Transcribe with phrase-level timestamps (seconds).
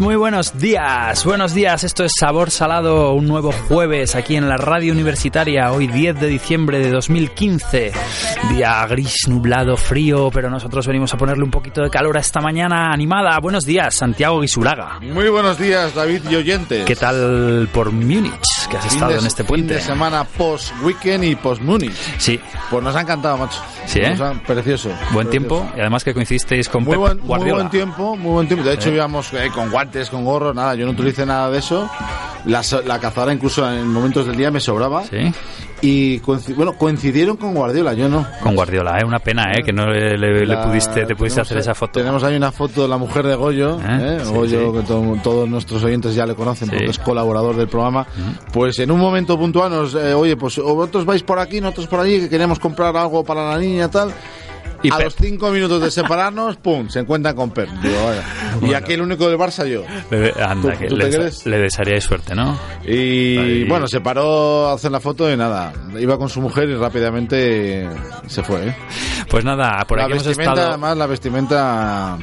[0.00, 1.82] Muy buenos días, buenos días.
[1.82, 6.26] Esto es Sabor Salado, un nuevo jueves aquí en la radio universitaria, hoy 10 de
[6.26, 7.92] diciembre de 2015.
[8.50, 12.40] Día gris, nublado, frío, pero nosotros venimos a ponerle un poquito de calor a esta
[12.40, 13.36] mañana animada.
[13.40, 15.00] Buenos días, Santiago Guisulaga.
[15.00, 16.84] Muy buenos días, David y oyentes.
[16.84, 18.32] ¿Qué tal por Múnich,
[18.70, 19.74] que has Fin estado de- en este Fin puente?
[19.74, 21.92] de semana post-weekend y post-Munich.
[22.18, 22.38] Sí,
[22.70, 23.60] Pues nos ha encantado, macho.
[23.86, 24.10] Sí, ¿eh?
[24.10, 24.88] Nos ha- precioso.
[25.12, 25.30] buen precioso.
[25.30, 27.54] tiempo y además que coincisteis con Muy Pep buen, muy Guardiola.
[27.54, 28.64] buen tiempo, muy buen tiempo.
[28.66, 28.94] De hecho, Sí.
[28.94, 30.74] íbamos eh, con guantes, con gorro, nada.
[30.74, 31.88] Yo no utilicé nada de eso.
[32.44, 35.04] La, la cazadora incluso en momentos del día me sobraba.
[35.04, 35.32] Sí,
[35.82, 36.18] Y
[36.54, 38.25] bueno, coincidieron con Guardiola, yo no.
[38.42, 39.04] Con Guardiola, ¿eh?
[39.04, 39.62] una pena ¿eh?
[39.64, 42.00] que no le, le- le La- pudiste, te pudiste hacer esa foto.
[42.00, 44.18] Tenemos ahí una foto de la mujer de Goyo, ¿Eh?
[44.18, 44.20] ¿eh?
[44.24, 44.78] Sí, Goyo, sí.
[44.80, 46.74] que to- todos nuestros oyentes ya le conocen Sí.
[46.76, 48.06] porque es colaborador del programa.
[48.52, 52.00] Pues en un momento puntual nos, eh, oye, pues vosotros vais por aquí, nosotros por
[52.00, 54.12] allí, que queremos comprar algo para la niña tal.
[54.82, 55.04] Y a Pep.
[55.06, 57.68] los cinco minutos de separarnos, pum, se encuentran con Pep.
[57.82, 58.22] Digo, vaya.
[58.70, 59.82] Y aquí el único del Barça yo.
[60.10, 62.58] Le- anda, ¿Tú- que tú le, le desearíais suerte, ¿no?
[62.84, 63.64] Y Ahí.
[63.64, 65.72] bueno, se paró a hacer la foto y nada.
[65.98, 67.88] Iba con su mujer y rápidamente
[68.26, 68.68] se fue.
[68.68, 68.76] ¿eh?
[69.28, 70.62] Pues nada, por la aquí hemos estado...
[70.68, 72.18] además, la vestimenta,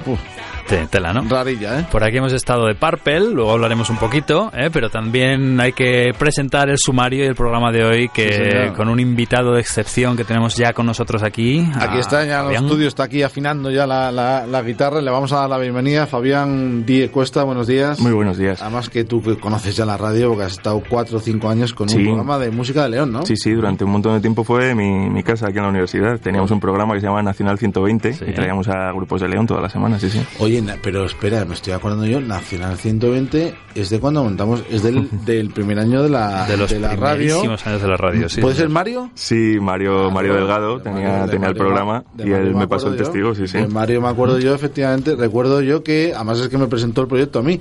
[0.90, 1.24] tela, ¿no?
[1.30, 1.88] rarilla, ¿eh?
[1.92, 4.70] Por aquí hemos estado de Parpel, luego hablaremos un poquito, ¿eh?
[4.74, 8.90] pero también hay que presentar el sumario y el programa de hoy que Sí, con
[8.90, 11.64] un invitado de excepción que tenemos ya con nosotros aquí.
[11.76, 12.64] Aquí está ya en el Fabián.
[12.66, 15.00] estudio, está aquí afinando ya la, la- la guitarra.
[15.02, 17.44] Le vamos a dar la bienvenida a Fabián Díez Cuesta.
[17.44, 18.00] Buenos días.
[18.00, 18.62] Muy buenos días.
[18.62, 21.74] Además que tú que conoces ya la radio porque has estado cuatro o cinco años
[21.74, 23.26] con un programa de música de León, ¿no?
[23.26, 26.18] Sí, sí, durante un montón de tiempo fue mi, mi casa aquí en la universidad.
[26.22, 28.26] Teníamos un programa que se llama Nacional 120 Sí.
[28.26, 30.22] y traíamos a grupos de León todas las semanas, sí, sí.
[30.40, 35.10] Oye, pero espera, me estoy acordando yo, Nacional 120 es de cuando montamos, es del,
[35.26, 37.18] del primer año de la, De los de la radio.
[37.18, 38.40] primerísimos años de la radio, sí.
[38.40, 39.12] ¿Puede ser Mario?
[39.14, 42.88] Sí, Mario, Mario Delgado De tenía, de tenía el programa y Mario él me pasó
[42.88, 43.04] el yo.
[43.04, 43.58] testigo, sí, sí.
[43.58, 45.16] De Mario me acuerdo yo, efectivamente.
[45.16, 47.60] Recuerdo yo que, además es que me presentó el proyecto a mí.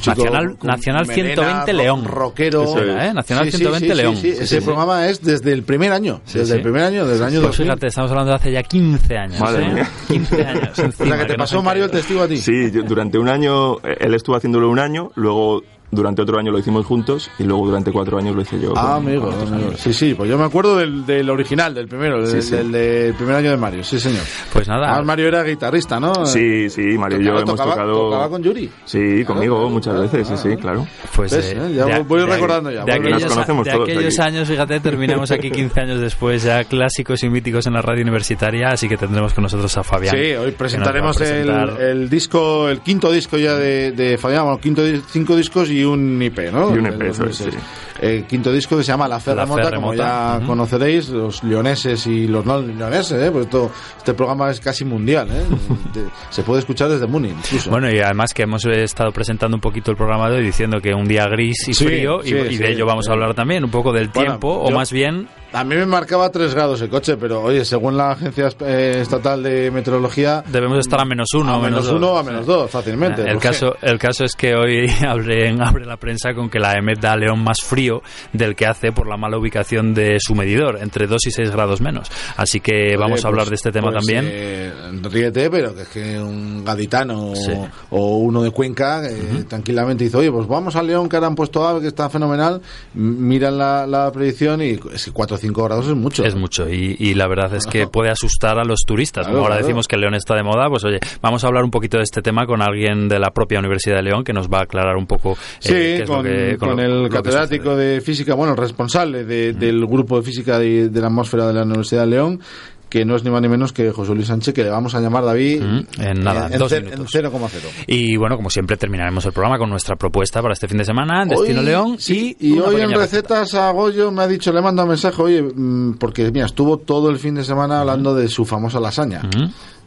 [0.00, 2.04] Chico Nacional- Nacional melena, 120 ro- León.
[2.04, 2.78] Rockero.
[2.78, 3.14] Era, ¿eh?
[3.14, 4.16] Nacional Sí, sí, 120 sí, sí, León.
[4.16, 4.20] sí.
[4.22, 4.60] Sí, Ese sí, sí.
[4.64, 6.20] programa es desde el primer año.
[6.24, 6.56] Sí, desde sí.
[6.58, 7.66] el primer año, desde el año Pues 2000.
[7.66, 9.40] fíjate, estamos hablando de hace ya 15 años.
[9.40, 9.74] Madre ¿eh?
[9.74, 9.90] mía.
[10.08, 10.68] 15 años.
[10.72, 12.36] O sea, encima, que te nos pasó han Mario el testigo a ti.
[12.38, 16.50] Sí, yo- durante un año, eh, él estuvo haciéndolo un año, luego durante otro año
[16.52, 18.72] lo hicimos juntos y luego durante cuatro años lo hice yo.
[18.76, 19.72] Ah, con- amigo, con amigo.
[19.76, 22.56] Sí, sí, pues yo me acuerdo del, del original, del primero, del, Sí, sí.
[22.56, 24.22] del- del primer año de Mario, sí, señor.
[24.52, 26.26] Pues nada, Además, Mario era guitarrista, ¿no?
[26.26, 27.94] Sí, sí, Mario y yo Tocaba- hemos tocaba- tocado...
[28.10, 28.70] tocaba con Yuri.
[28.84, 30.50] Sí, conmigo claro, muchas claro, veces, sí, claro.
[30.56, 30.86] sí, claro.
[31.16, 31.74] Pues ¿Ves, de- eh?
[31.74, 34.28] Ya de- voy de- recordando ya, De aquellos, Nos conocemos de todos aquellos aquí.
[34.28, 38.68] años, fíjate, terminamos aquí 15 años después, ya clásicos y míticos en la radio universitaria,
[38.68, 40.14] así que tendremos con nosotros a Fabián.
[40.16, 41.48] Sí, hoy presentaremos el,
[41.80, 46.20] el disco, el quinto disco ya de, de Fabián, bueno, quinto, cinco discos y un
[46.22, 46.74] IP, ¿no?
[46.74, 47.54] Y un Del EP, eso es, 2006.
[47.54, 47.60] sí.
[48.00, 51.42] El quinto disco que se llama La Fe La Fe Remota, como ya conoceréis, los
[51.42, 53.30] leoneses y los no leoneses, ¿eh?
[53.32, 55.44] Pues esto, este programa es casi mundial, ¿eh?
[56.30, 57.70] Se puede escuchar desde Múnich, incluso.
[57.70, 60.80] Bueno, y además que hemos eh, estado presentando un poquito el programa de hoy diciendo
[60.80, 63.34] que un día gris y Sí, frío, y, sí, y de ello vamos a hablar
[63.34, 66.82] también, un poco del Bueno, tiempo, o más bien A mí me marcaba 3 grados
[66.82, 71.28] el coche, pero oye, según la Agencia eh, Estatal de Meteorología, debemos estar a menos
[71.34, 71.94] uno, a menos dos.
[71.94, 73.22] 1 o a menos 2, fácilmente.
[73.22, 77.00] El caso, el caso es que hoy abre, abre la prensa con que la EMET
[77.00, 78.02] da a León más frío
[78.34, 81.80] del que hace por la mala ubicación de su medidor, entre 2 y 6 grados
[81.80, 82.10] menos.
[82.36, 84.28] Así que vamos Oye, a hablar pues- de este tema pues, también.
[84.30, 84.70] eh,
[85.10, 87.52] ríete, pero que es que un gaditano Sí.
[87.88, 91.34] o uno de Cuenca eh, tranquilamente dice, oye, pues vamos al León que ahora han
[91.34, 92.60] puesto AVE, que está fenomenal,
[92.92, 96.24] miran la, la predicción y es que 4 o 5 grados es mucho.
[96.24, 99.22] Es mucho y, y la verdad es que puede asustar a los turistas.
[99.26, 99.66] Claro, Como ahora claro.
[99.66, 102.22] decimos que León está de moda, pues oye, vamos a hablar un poquito de este
[102.22, 105.06] tema con alguien de la propia Universidad de León que nos va a aclarar un
[105.06, 108.34] poco eh, Sí, qué es con, lo que, con lo- el lo catedrático de física,
[108.34, 112.06] bueno, responsable de- del grupo de física de, de la atmósfera de la Universidad de
[112.08, 112.40] León,
[112.88, 115.00] que no es ni más ni menos que José Luis Sánchez, que le vamos a
[115.00, 117.14] llamar David Mm, en nada, en, dos minutos.
[117.14, 117.50] en 0,0.
[117.86, 121.24] Y bueno, como siempre, terminaremos el programa con nuestra propuesta para este fin de semana,
[121.26, 121.96] Destino Hoy- León.
[121.98, 125.42] sí, y, hoy en recetas a Goyo me ha dicho, le manda un mensaje, oye,
[125.42, 129.22] mm, porque mira, estuvo todo el fin de semana hablando de su famosa lasaña.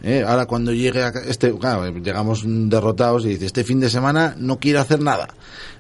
[0.04, 4.36] Eh, ahora cuando llegue a este, claro, llegamos derrotados y dice, este fin de semana
[4.38, 5.28] no quiero hacer nada.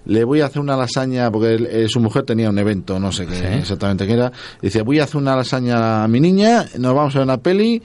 [0.05, 3.11] Le voy a hacer una lasaña, porque él- eh, su mujer tenía un evento, no
[3.11, 3.43] sé qué Sí.
[3.45, 4.31] exactamente qué era.
[4.61, 7.81] Dice, voy a hacer una lasaña a mi niña, nos vamos a ver una peli.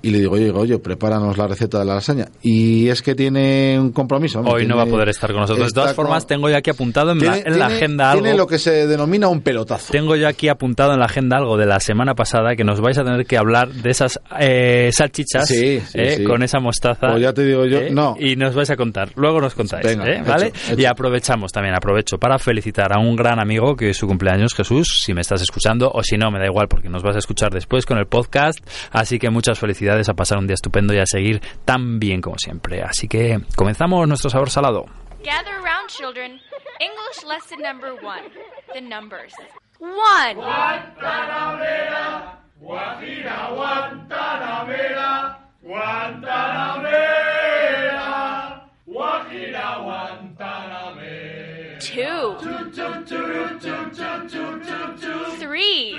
[0.00, 2.26] Y le digo, oye, oye, prepáranos la receta de la lasaña.
[2.40, 4.38] Y es que tiene un compromiso.
[4.38, 5.66] hombre, Hoy no va a poder estar con nosotros.
[5.66, 8.22] De todas con- formas, tengo yo aquí apuntado en, la, tiene- agenda algo.
[8.22, 9.92] Tiene lo que se denomina un pelotazo.
[9.92, 12.96] Tengo yo aquí apuntado en la agenda algo de la semana pasada que nos vais
[12.96, 16.24] a tener que hablar de esas eh, salchichas Sí, sí, eh, sí.
[16.24, 17.08] con esa mostaza.
[17.08, 18.14] Pues ya te digo yo, eh, no.
[18.20, 19.10] Y nos vais a contar.
[19.16, 20.46] Luego nos contáis, Venga, hecho, ¿vale?
[20.48, 20.74] hecho.
[20.80, 25.02] Y aprovechamos también, aprovecho para felicitar a un gran amigo que es su cumpleaños, Jesús,
[25.02, 27.52] si me estás escuchando, o si no, me da igual porque nos vas a escuchar
[27.52, 28.58] después con el podcast.
[28.92, 32.38] Así que muchas felicidades a pasar un día estupendo y a seguir tan bien como
[32.38, 32.82] siempre.
[32.82, 34.84] Así que comenzamos nuestro sabor salado.
[35.24, 36.40] Gather around, children.
[36.80, 38.30] English lesson number one.
[38.74, 39.34] The numbers.
[39.80, 40.36] One.
[51.80, 52.36] Two.
[55.38, 55.98] Three.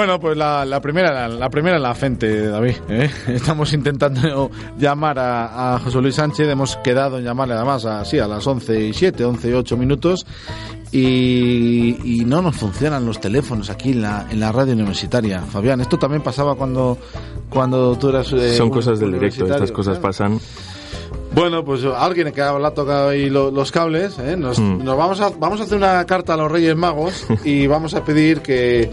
[0.00, 2.76] Bueno, pues la, la primera, la, la primera en la frente, David.
[2.88, 3.10] ¿eh?
[3.28, 6.48] Estamos intentando llamar a, a José Luis Sánchez.
[6.48, 10.24] Hemos quedado en llamarle además así a las 11 y 7, 11 y 8 minutos.
[10.90, 15.42] Y, y no nos funcionan los teléfonos aquí en la, en la radio universitaria.
[15.42, 16.96] Fabián, esto también pasaba cuando,
[17.50, 18.32] cuando tú eras.
[18.32, 20.40] eh, Son un- cosas del directo, estas cosas pasan.
[21.34, 24.34] Bueno, pues alguien que ha tocado ahí lo- los cables, ¿eh?
[24.34, 24.82] nos, Mm.
[24.82, 28.02] nos vamos, a, vamos a hacer una carta a los Reyes Magos y vamos a
[28.02, 28.90] pedir que,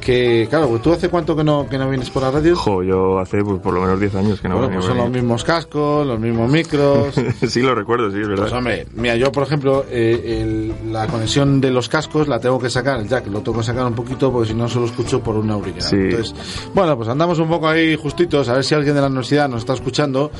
[0.00, 2.54] que claro, pues tú hace cuánto que no, que no vienes por la radio.
[2.56, 4.98] Jo, yo hace pues, por lo menos 10 años que no bueno, venía pues son
[4.98, 7.14] los mismos cascos, los mismos micros.
[7.48, 8.44] sí, lo recuerdo, sí, es verdad.
[8.44, 12.58] Pues hombre, mira, yo por ejemplo, eh, el- la conexión de los cascos la tengo
[12.58, 15.20] que sacar, el jack lo tengo que sacar un poquito porque si no solo escucho
[15.22, 15.88] por un auricular.
[15.88, 15.96] Sí.
[15.96, 16.34] Entonces,
[16.74, 19.60] bueno, pues andamos un poco ahí justitos, a ver si alguien de la universidad nos
[19.60, 20.30] está escuchando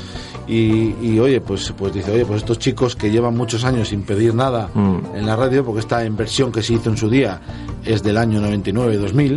[0.47, 4.03] y, y, oye, pues, pues dice, oye, pues estos chicos que llevan muchos años sin
[4.03, 5.15] pedir nada Mm.
[5.15, 7.41] en la radio, porque esta inversión que se hizo en su día
[7.83, 9.36] es del año 99-2000,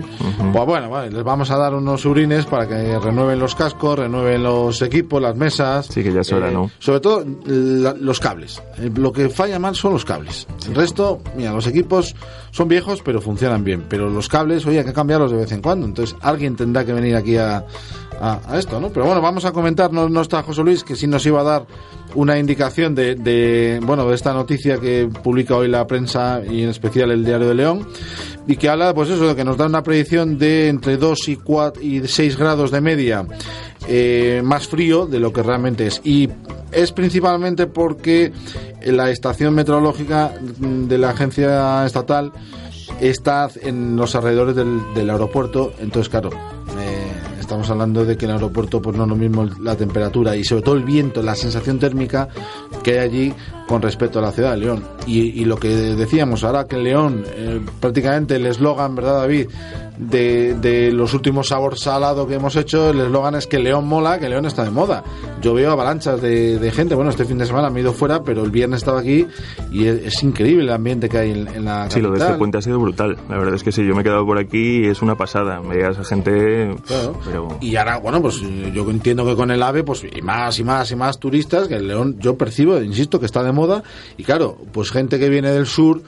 [0.52, 4.42] pues bueno, vale, les vamos a dar unos urines para que renueven los cascos, renueven
[4.42, 5.86] los equipos, las mesas.
[5.86, 6.70] Sí, que ya es hora, Eh, ¿no?
[6.78, 8.62] Sobre todo la- los cables.
[8.78, 10.46] Eh, Lo que falla mal son los cables.
[10.68, 12.14] El resto, mira, los equipos
[12.50, 13.84] son viejos, pero funcionan bien.
[13.88, 15.86] Pero los cables, oye, hay que cambiarlos de vez en cuando.
[15.86, 17.64] Entonces, alguien tendrá que venir aquí a,
[18.54, 18.90] esto, ¿no?
[18.90, 21.44] Pero bueno, vamos a comentar, no, no está José Luis, que sí nos iba a
[21.44, 21.66] dar
[22.14, 26.68] una indicación de, de, bueno, de esta noticia que publica hoy la prensa y en
[26.68, 27.86] especial el Diario de León
[28.46, 31.36] y que habla, pues eso, de que nos da una predicción de entre 2 y
[31.36, 33.24] 4 y 6 grados de media
[33.88, 36.00] eh, más frío de lo que realmente es.
[36.04, 36.28] Y
[36.72, 38.32] es principalmente porque
[38.84, 42.32] la estación meteorológica de la agencia estatal
[43.00, 46.30] está en los alrededores del, aeropuerto, entonces claro,
[46.78, 50.44] eh, estamos hablando de que el aeropuerto pues no es lo mismo la temperatura y
[50.44, 52.28] sobre todo el viento, la sensación térmica
[52.82, 53.34] que hay allí
[53.70, 54.82] con respecto a la ciudad de León.
[55.06, 59.46] Y, y lo que decíamos, ahora que León, eh, prácticamente el eslogan, ¿verdad, David?
[59.96, 64.18] De, de los últimos sabor salado que hemos hecho, el eslogan es que León mola,
[64.18, 65.04] que León está de moda.
[65.42, 68.22] Yo veo avalanchas de, de gente, bueno, este fin de semana me he ido fuera,
[68.24, 69.26] pero el viernes estaba aquí
[69.70, 72.20] y es, es increíble el ambiente que hay en, en la Sí, lo de este
[72.24, 72.38] capital.
[72.38, 73.16] puente ha sido brutal.
[73.28, 75.60] La verdad es que sí, yo me he quedado por aquí y es una pasada.
[75.60, 76.74] Veías a gente.
[76.86, 77.20] Claro.
[77.24, 77.48] Pero.
[77.60, 80.64] Y ahora, bueno, pues eh, yo entiendo que con el AVE, pues y más y
[80.64, 83.59] más y más turistas, que el León yo percibo, insisto, que está de moda.
[84.16, 86.02] Y claro, pues gente que viene del sur,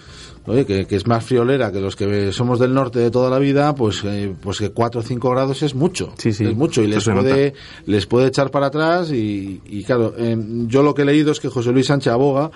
[0.46, 3.38] oye, que, que es más friolera que los que somos del norte de toda la
[3.38, 6.12] vida, pues, eh, pues que 4 o 5 grados es mucho.
[6.18, 7.54] Sí, sí, Es mucho y les puede,
[7.86, 9.10] les puede echar para atrás.
[9.12, 12.50] Y, y claro, eh, yo lo que he leído es que José Luis Sánchez aboga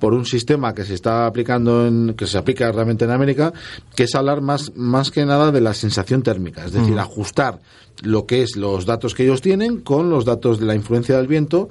[0.00, 3.52] por un sistema que se está aplicando en, que se aplica realmente en América,
[3.94, 7.60] que es hablar más, más que nada de la sensación térmica, es decir, ajustar
[8.02, 11.26] lo que es los datos que ellos tienen con los datos de la influencia del
[11.26, 11.68] viento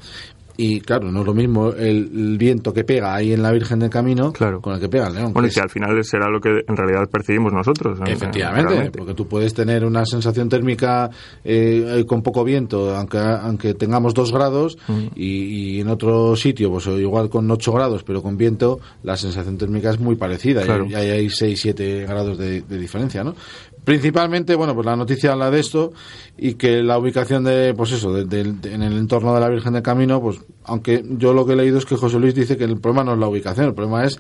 [0.61, 3.79] y claro, no es lo mismo el, el viento que pega ahí en la Virgen
[3.79, 4.61] del Camino Claro.
[4.61, 5.33] con el que pega en León.
[5.33, 7.99] Bueno, que y que es- al final será lo que en realidad percibimos nosotros.
[7.99, 8.05] ¿no?
[8.05, 8.97] Efectivamente, Realmente.
[8.97, 11.09] porque tú puedes tener una sensación térmica
[11.43, 14.77] eh, eh, con poco viento, aunque aunque tengamos dos grados,
[15.15, 19.57] y, y en otro sitio, pues igual con 8 grados, pero con viento, la sensación
[19.57, 20.85] térmica es muy parecida, Claro.
[20.85, 23.35] y ahí hay 6, 7 grados de, de diferencia, ¿no?
[23.83, 25.91] Principalmente, bueno, pues la noticia habla de esto
[26.37, 29.49] y que la ubicación de, pues eso, de- de- de- en el entorno de la
[29.49, 32.57] Virgen del Camino, pues aunque yo lo que he leído es que José Luis dice
[32.57, 34.19] que el problema no es la ubicación, el problema es,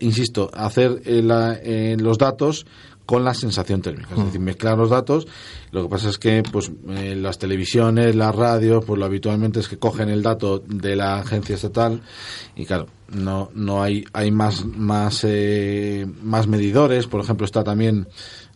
[0.00, 2.64] insisto, hacer eh, la- eh, los datos
[3.06, 5.26] con la sensación térmica, es decir, mezclar los datos.
[5.72, 9.68] Lo que pasa es que, pues, eh, las televisiones, las radios, pues lo habitualmente es
[9.68, 12.02] que cogen el dato de la agencia estatal
[12.54, 17.06] y claro, no no hay hay más más eh, más medidores.
[17.06, 18.06] Por ejemplo, está también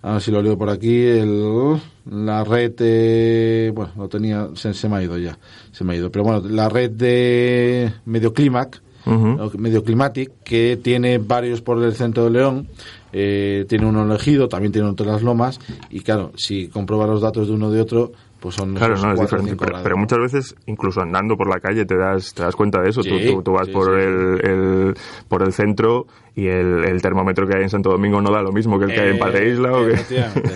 [0.02, 1.80] a ver si lo leo por aquí, el,
[2.11, 5.38] la red, eh, bueno, lo tenía, se, se me ha ido ya,
[5.71, 9.26] se me ha ido, pero bueno, la red de Medioclimac, Ujú.
[9.28, 9.50] ¿no?
[9.56, 12.68] Medioclimatic, que tiene varios por el centro de León,
[13.12, 17.21] eh, tiene uno elegido, también tiene otro en las lomas, y claro, si comprueba los
[17.21, 19.56] datos de uno de otro, pues son Claro, no, es diferente.
[19.82, 23.02] Pero, muchas veces, incluso andando por la calle, te das, te das cuenta de eso.
[23.02, 23.92] Tú- Sí, tú, tú vas sí, por, sí.
[24.02, 24.94] El, el-
[25.28, 28.52] por el centro y el, el termómetro que hay en Santo Domingo no da lo
[28.52, 29.72] mismo que el que hay en Padre Isla.
[29.72, 30.04] o que- Eh,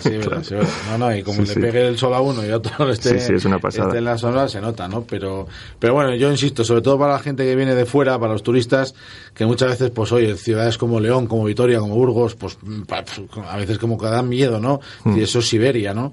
[0.00, 0.70] sí, verdad, sí, verdad.
[0.90, 3.26] No, no, y como le pegue el sol a uno y a otro esté, Sí,
[3.28, 3.88] sí, es una pasada.
[3.88, 5.02] esté en la zona, se nota, ¿no?
[5.02, 5.46] Pero,
[5.78, 8.42] pero bueno, yo insisto, sobre todo para la gente que viene de fuera, para los
[8.42, 8.94] turistas,
[9.34, 13.04] que muchas veces, pues oye, ciudades como León, como Vitoria, como Burgos, pues pa-
[13.50, 14.80] a veces como que dan miedo, ¿no?
[15.04, 15.18] Mm.
[15.18, 16.10] Y eso es Siberia, ¿no?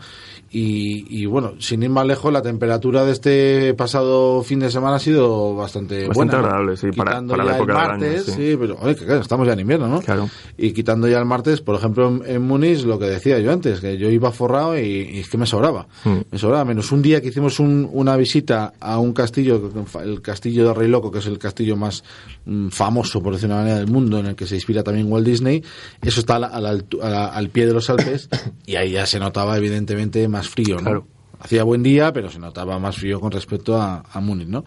[0.55, 4.97] Y, y bueno, sin ir más lejos, la temperatura de este pasado fin de semana
[4.97, 6.47] ha sido bastante, Bastante buena.
[6.47, 8.31] agradable, sí, para- Quitando para la época el del año, martes, sí.
[8.51, 9.99] sí, pero oye, que claro, estamos ya en invierno, ¿no?
[10.01, 10.29] Claro.
[10.55, 13.79] Y quitando ya el martes, por ejemplo, en, en Múnich, lo que decía yo antes,
[13.79, 15.87] que yo iba forrado y, y es que me sobraba.
[16.03, 16.17] Mm.
[16.29, 16.65] Me sobraba.
[16.65, 19.71] Menos un día que hicimos un- una visita a un castillo,
[20.03, 22.03] el castillo de Rey Loco, que es el castillo más
[22.45, 25.11] mm, famoso, por decirlo de una manera, del mundo, en el que se inspira también
[25.11, 25.63] Walt Disney.
[25.99, 28.29] Eso está a la- a la altu- a la- al pie de los Alpes
[28.67, 30.81] y ahí ya se notaba, evidentemente, más frío, ¿no?
[30.81, 31.07] Claro.
[31.39, 34.63] Hacía buen día, pero se notaba más frío con respecto a, a Múnich, ¿no?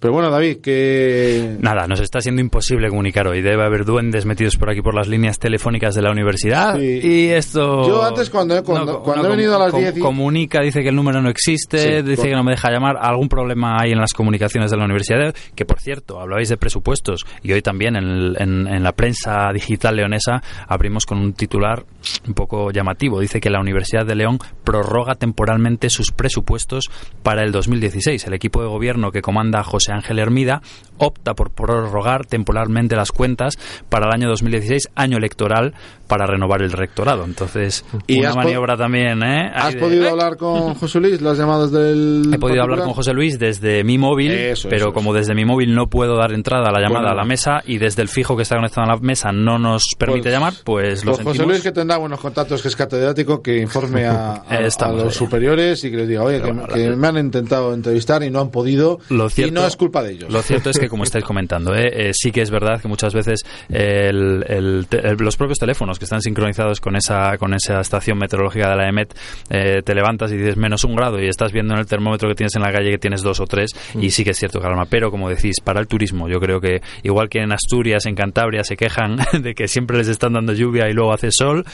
[0.00, 1.56] Pero bueno, David, que...
[1.60, 3.42] Nada, nos está siendo imposible comunicar hoy.
[3.42, 6.76] Debe haber duendes metidos por aquí por las líneas telefónicas de la universidad.
[6.78, 7.00] Sí.
[7.02, 7.86] Y esto.
[7.88, 10.90] Yo antes, cuando- cuando- cuando he venido a las com- 10 y- Comunica, dice que
[10.90, 12.96] el número no existe, Sí, dice que no me deja llamar.
[13.00, 15.34] Algún problema hay en las comunicaciones de la universidad.
[15.56, 17.26] Que por cierto, hablabais de presupuestos.
[17.42, 21.84] Y hoy también en, el- en- en la prensa digital leonesa abrimos con un titular
[22.26, 23.18] un poco llamativo.
[23.20, 26.84] Dice que la Universidad de León prorroga temporalmente sus presupuestos
[27.24, 28.26] para el 2016.
[28.26, 30.60] El equipo de gobierno que comanda José Ángel Hermida
[31.00, 33.56] opta por prorrogar temporalmente las cuentas
[33.88, 35.74] para el año 2016, año electoral,
[36.08, 37.24] para renovar el rectorado.
[37.24, 39.48] Entonces, ¿Y una maniobra también, ¿eh?
[39.54, 41.20] ¿Has de- podido hablar con José Luis?
[41.20, 42.30] ¿Las llamadas del.?
[42.34, 45.44] He podido hablar con José Luis desde mi móvil, Eso, pero eso, como desde mi
[45.44, 47.12] móvil no puedo dar entrada a la llamada Bueno.
[47.12, 49.84] a la mesa y desde el fijo que está conectado a la mesa no nos
[49.96, 51.46] permite Pues- llamar, pues lo Pues José.
[51.46, 55.14] Luis que tendrá buenos contactos, que es catedrático, que informe a, a- a Estamos los
[55.14, 58.50] superiores y que les diga, oye, que, Pero me han intentado entrevistar y no han
[58.50, 60.30] podido Lo cierto- y no es culpa de ellos.
[60.32, 62.08] Lo cierto es que, como estáis comentando, ¿eh?
[62.08, 65.98] Eh, sí que es verdad que muchas veces el- el te- el- los propios teléfonos
[65.98, 69.14] que están sincronizados con esa, con esa estación meteorológica de la EMET,
[69.50, 72.34] eh, te levantas y dices menos un grado y estás viendo en el termómetro que
[72.34, 74.66] tienes en la calle que tienes dos o tres y sí que es cierto que
[74.66, 74.86] alarma.
[74.90, 78.64] Pero, como decís, para el turismo, yo creo que igual que en Asturias, en Cantabria,
[78.64, 81.64] se quejan de que siempre les están dando lluvia y luego hace sol,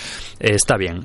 [0.40, 1.00] eh, está bien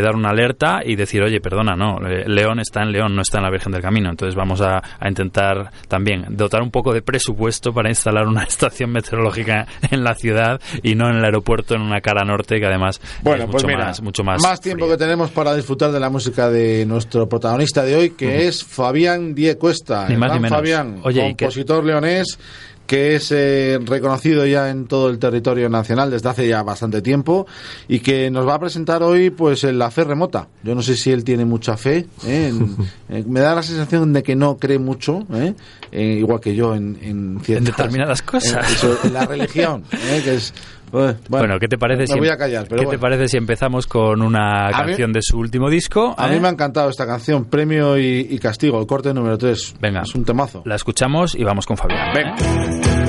[0.00, 3.44] dar una alerta y decir, oye, perdona, no, León está en León, no está en
[3.44, 4.10] la Virgen del Camino.
[4.10, 8.90] Entonces vamos a, a intentar también dotar un poco de presupuesto para instalar una estación
[8.90, 13.00] meteorológica en la ciudad y no en el aeropuerto en una cara norte que además
[13.22, 14.96] Bueno, es pues mucho mira, más, mucho más, tiempo fría.
[14.96, 19.34] que tenemos para disfrutar de la música de nuestro protagonista de hoy, que es Fabián
[19.34, 20.06] Die Cuesta.
[20.08, 20.58] Ni el más ni menos.
[20.58, 22.38] Fabián, Oye, ¿y qué- compositor leonés,
[22.90, 27.46] que es eh, reconocido ya en todo el territorio nacional desde hace ya bastante tiempo
[27.86, 30.48] y que nos va a presentar hoy pues en la fe remota.
[30.64, 32.48] Yo no sé si él tiene mucha fe, ¿eh?
[32.48, 32.76] En-
[33.08, 35.54] eh, me da la sensación de que no cree mucho, ¿eh?
[35.92, 38.66] Eh, igual que yo en, en, ciertas- determinadas cosas.
[38.68, 40.20] En, eso, en la religión, ¿eh?
[40.24, 40.52] que es...
[40.92, 42.98] eh, Bueno, ¿qué te parece Me si em- voy a callar, pero ¿Qué bueno.
[42.98, 46.14] te parece si empezamos con una A mí- canción de su último disco?
[46.16, 46.34] A eh?
[46.34, 49.76] mí me ha encantado esta canción, Premio y, y Castigo, el corte número 3.
[49.80, 50.02] Venga.
[50.02, 50.62] Es un temazo.
[50.64, 52.12] La escuchamos y vamos con Fabián.
[52.14, 52.99] Venga.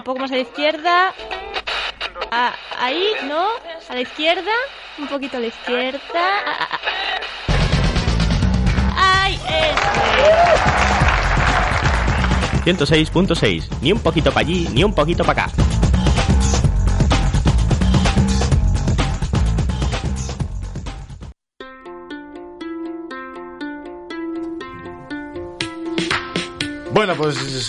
[0.00, 1.12] Un poco más a la izquierda.
[2.30, 3.48] Ah, ahí, no,
[3.88, 4.50] a la izquierda,
[4.96, 6.00] un poquito a la izquierda.
[8.96, 9.90] ¡Ay, ese!
[12.64, 13.68] 106.6.
[13.82, 15.69] Ni un poquito para allí, ni un poquito para acá.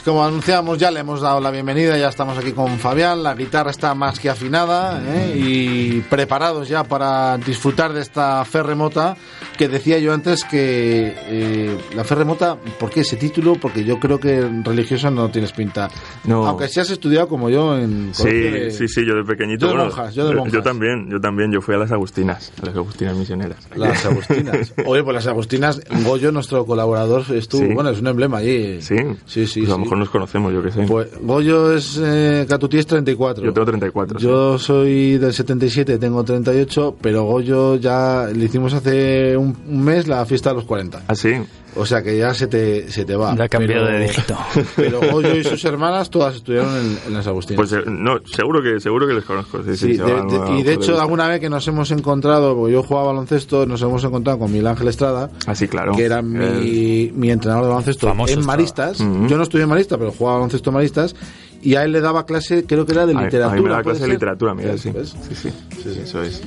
[0.04, 3.36] Pues como anunciamos, ya le hemos dado la bienvenida, ya estamos aquí con Fabián, la
[3.36, 5.34] guitarra está más que afinada ¿eh?
[5.38, 9.16] y preparados ya para disfrutar de esta fe remota
[9.58, 13.56] que decía yo antes que eh, la fe remota, ¿por qué ese título?
[13.56, 15.88] Porque yo creo que religiosa no tienes pinta.
[16.24, 16.48] No.
[16.48, 19.68] Aunque sí has estudiado como yo en Sí, de- sí, sí, yo de pequeñito.
[19.68, 20.64] Yo de monjas, yo de monjas.
[20.64, 23.58] también, yo también, yo fui a las Agustinas, a las Agustinas misioneras.
[23.76, 24.74] Las Agustinas.
[24.88, 27.74] Oye, pues las Agustinas, Goyo, nuestro colaborador, estuvo, Sí.
[27.74, 28.82] bueno, es un emblema allí.
[28.82, 28.96] Sí,
[29.28, 29.90] Sí, sí, Pues a lo sí.
[29.92, 30.84] Mejor nos conocemos, yo qué sé.
[30.88, 33.44] Pues Goyo es eh, Catutí es 34.
[33.44, 34.20] Yo tengo 34.
[34.20, 34.26] sí.
[34.26, 40.08] Yo soy del 77, tengo 38, pero Goyo ya le hicimos hace un, un mes
[40.08, 41.04] la fiesta de los 40.
[41.08, 41.34] Ah, sí.
[41.76, 43.34] O sea que ya se te, se te va.
[43.36, 44.38] Ya ha cambiado Pero- de dígito.
[44.76, 47.58] Pero Goyo y sus hermanas todas estudiaron en, en las Agustinas.
[47.58, 49.64] Pues eh, no, seguro que seguro que les conozco.
[49.64, 51.66] Sí, sí, Sí, se de- van de- a- y de hecho alguna vez que nos
[51.70, 55.68] hemos encontrado, porque yo jugaba baloncesto, nos hemos encontrado con Miguel Ángel Estrada, Ah, sí,
[55.70, 55.94] claro.
[55.96, 58.58] que era mi, mi entrenador de baloncesto Famoso en Estrada.
[58.58, 58.98] Maristas.
[59.00, 61.16] Yo no estudié en Maristas, pero jugaba baloncesto en Maristas.
[61.64, 63.52] Y a él le daba clase, creo que era de literatura.
[63.52, 64.92] A mí me da ¿puede clase de literatura, mira, sí.
[64.92, 65.50] Sí, sí,
[65.84, 66.42] sí, eso es.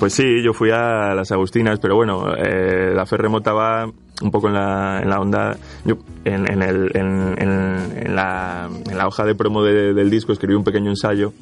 [0.00, 3.88] Pues sí, yo fui a las Agustinas, pero bueno, eh, la fe remota va
[4.22, 5.56] un poco en la, en la onda.
[5.84, 10.64] Yo, en, en, el, en, la, la hoja de promo de- del disco escribí un
[10.64, 11.32] pequeño ensayo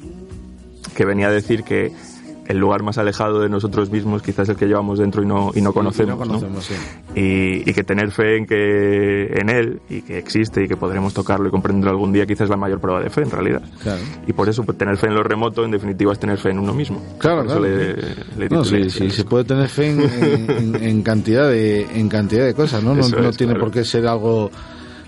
[0.95, 1.93] que venía a decir que
[2.47, 5.61] el lugar más alejado de nosotros mismos quizás el que llevamos dentro y no, y
[5.61, 6.17] no conocemos.
[6.19, 6.39] No ¿no?
[6.39, 6.73] conocemos, sí.
[7.15, 11.13] y, y que tener fe en que en él y que existe y que podremos
[11.13, 14.01] tocarlo y comprenderlo algún día quizás es la mayor prueba de fe en realidad Claro.
[14.27, 16.59] y por eso pues, tener fe en lo remoto en definitiva es tener fe en
[16.59, 17.75] uno mismo Claro, por eso claro.
[17.75, 17.95] le,
[18.37, 20.01] le No, sí, sí, se puede tener fe en,
[20.49, 22.93] en- en- cantidad de en cantidad de cosas, ¿no?
[22.93, 23.65] No, Eso no es, tiene claro.
[23.65, 24.51] por qué ser algo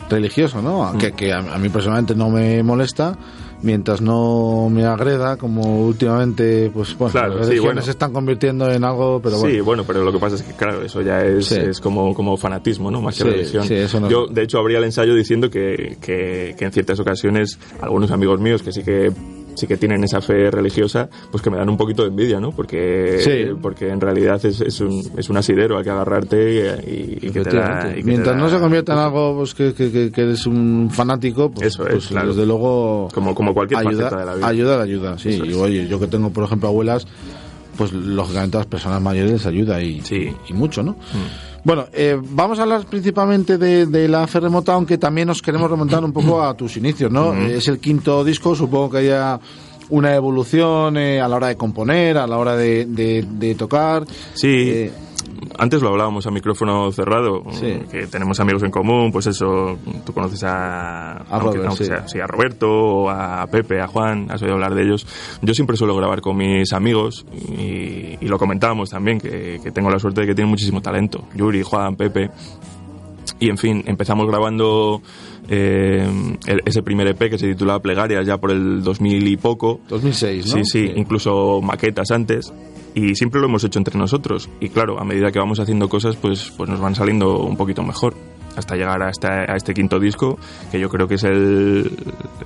[0.10, 0.94] religioso, ¿no?
[0.94, 0.98] Mm.
[0.98, 3.16] Que, que a, a mí personalmente no me molesta
[3.62, 7.82] mientras no me agreda, como últimamente, pues bueno, Claro, las sí, religiones bueno.
[7.82, 9.54] se están convirtiendo en algo, pero bueno.
[9.56, 11.56] sí, bueno, pero lo que pasa es que, claro, eso ya es, Sí.
[11.60, 13.02] es como, como fanatismo, ¿no?
[13.02, 13.64] Más que Sí, religión.
[13.68, 17.00] sí, eso no- Yo, de hecho, abría el ensayo diciendo que, que, que en ciertas
[17.00, 19.12] ocasiones algunos amigos míos que sí que
[19.58, 22.52] sí que tienen esa fe religiosa, pues que me dan un poquito de envidia, ¿no?
[22.52, 23.54] Porque, Sí.
[23.62, 27.42] porque en realidad es, es, un, es un asidero al que agarrarte y, y que
[27.42, 27.80] te da...
[27.82, 27.90] Efectivamente.
[27.92, 30.22] y que te Mientras da- no se convierta en algo pues, que, que, que- que
[30.22, 32.28] eres un fanático, pues, Eso es, pues, claro.
[32.30, 34.48] desde luego Como, como cualquier ayuda, de la vida.
[34.48, 35.42] ayuda, ayuda, sí.
[35.44, 37.08] Y, oye, yo que tengo, por ejemplo, abuelas,
[37.78, 40.32] pues lógicamente a las personas mayores les ayuda y, Sí.
[40.50, 40.96] y mucho, ¿no?
[41.64, 45.70] Bueno, eh, vamos a hablar principalmente de, de la fe remota, aunque también nos queremos
[45.70, 47.34] remontar un poco a tus inicios, ¿no?
[47.36, 49.40] Es el quinto disco, supongo que haya
[49.90, 54.06] una evolución eh, a la hora de componer, a la hora de, de- de tocar.
[54.34, 54.92] Sí, Eh,
[55.58, 57.80] antes lo hablábamos a micrófono cerrado, Sí.
[57.92, 61.90] que tenemos amigos en común, pues eso, tú conoces a, aunque- Robert, aunque sí.
[61.90, 65.06] sea- sí, a Roberto, a Pepe, a Juan, has oído hablar de ellos.
[65.42, 69.90] Yo siempre suelo grabar con mis amigos y, y lo comentábamos también, que, que tengo
[69.90, 71.24] la suerte de que tienen muchísimo talento.
[71.36, 72.30] Yuri, Juan, Pepe.
[73.40, 75.02] Y en fin, empezamos grabando
[75.50, 76.06] eh,
[76.48, 79.80] el- ese primer EP que se titulaba Plegarias ya por el 2000 y poco.
[79.88, 80.52] 2006, ¿no?
[80.54, 82.52] Sí, sí, incluso maquetas antes.
[82.98, 84.50] Y siempre lo hemos hecho entre nosotros.
[84.60, 87.84] Y claro, a medida que vamos haciendo cosas, pues, pues nos van saliendo un poquito
[87.84, 88.16] mejor.
[88.56, 90.40] Hasta llegar a este, a este quinto disco,
[90.72, 91.92] que yo creo que es el,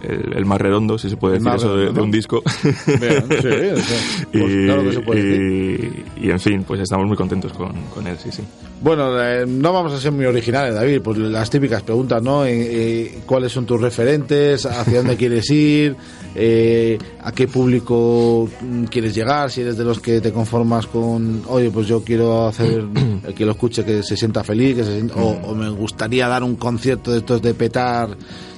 [0.03, 2.43] el, el más redondo, si se puede El decir eso, de, de un disco.
[2.85, 6.05] Bien, sí, o sea, pues y, claro que se puede decir.
[6.17, 8.43] y, y, en fin, pues estamos muy contentos con, con él, sí, sí.
[8.81, 12.43] Bueno, eh, no vamos a ser muy originales, David, pues las típicas preguntas, ¿no?
[12.43, 14.65] Eh, eh, ¿Cuáles son tus referentes?
[14.65, 15.95] ¿Hacia dónde quieres ir?
[16.35, 19.51] Eh, ¿A qué público mm, quieres llegar?
[19.51, 22.85] Si eres de los que te conformas con, oye, pues yo quiero hacer
[23.35, 26.43] que lo escuche que se sienta feliz, que se sienta- o, o me gustaría dar
[26.43, 28.09] un concierto de estos de petar,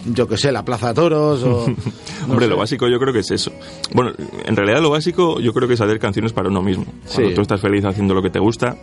[0.05, 1.65] yo que sé, la Plaza de Toros, o...
[2.27, 2.49] no Hombre, sé.
[2.49, 3.51] lo básico yo creo que es eso.
[3.93, 4.11] Bueno,
[4.45, 6.85] en realidad lo básico yo creo que es hacer canciones para uno mismo.
[6.85, 7.35] Cuando Sí.
[7.35, 8.75] tú estás feliz haciendo lo que te gusta,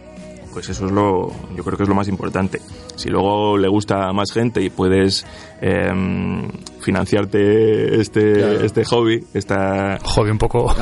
[0.52, 2.60] pues eso es lo, yo creo que es lo más importante.
[2.96, 5.24] Si luego le gusta a más gente y puedes
[5.60, 6.48] em,
[6.80, 8.60] financiarte este, Claro.
[8.64, 9.98] este hobby, esta...
[10.02, 10.74] Hobby un poco.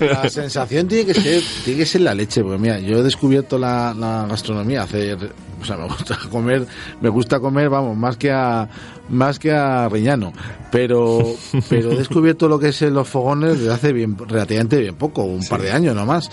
[0.00, 3.02] La, la sensación tiene que ser tiene que ser la leche porque mira yo he
[3.02, 5.18] descubierto la, la gastronomía hacer
[5.60, 6.66] o sea me gusta comer
[7.00, 8.68] me gusta comer vamos más que a
[9.08, 10.32] más que a Riñano
[10.70, 11.20] pero
[11.68, 15.46] pero he descubierto lo que es los fogones desde hace bien relativamente bien poco un
[15.46, 16.30] par de años nomás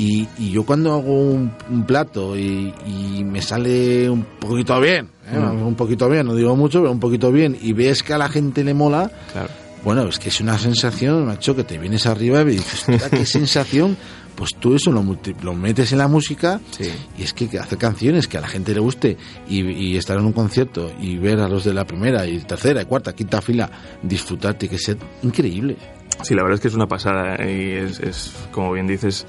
[0.00, 5.08] y, y yo cuando hago un, un plato y, y me sale un poquito bien,
[5.30, 5.38] ¿eh?
[5.38, 5.62] Mm.
[5.66, 8.28] un poquito bien, no digo mucho, pero un poquito bien, y ves que a la
[8.28, 9.48] gente le mola, Claro.
[9.84, 13.24] bueno, es que es una sensación, macho, que te vienes arriba y dices, "Hostia, qué
[13.38, 13.96] sensación.
[14.36, 15.04] Pues tú eso lo,
[15.42, 16.88] lo metes en la música Sí.
[17.18, 20.24] y es que hacer canciones que a la gente le guste y, y estar en
[20.24, 23.68] un concierto y ver a los de la primera y tercera y cuarta, quinta fila
[24.02, 25.76] disfrutar tiene que ser increíble.
[26.22, 29.26] Sí, la verdad es que es una pasada y es, es, como bien dices,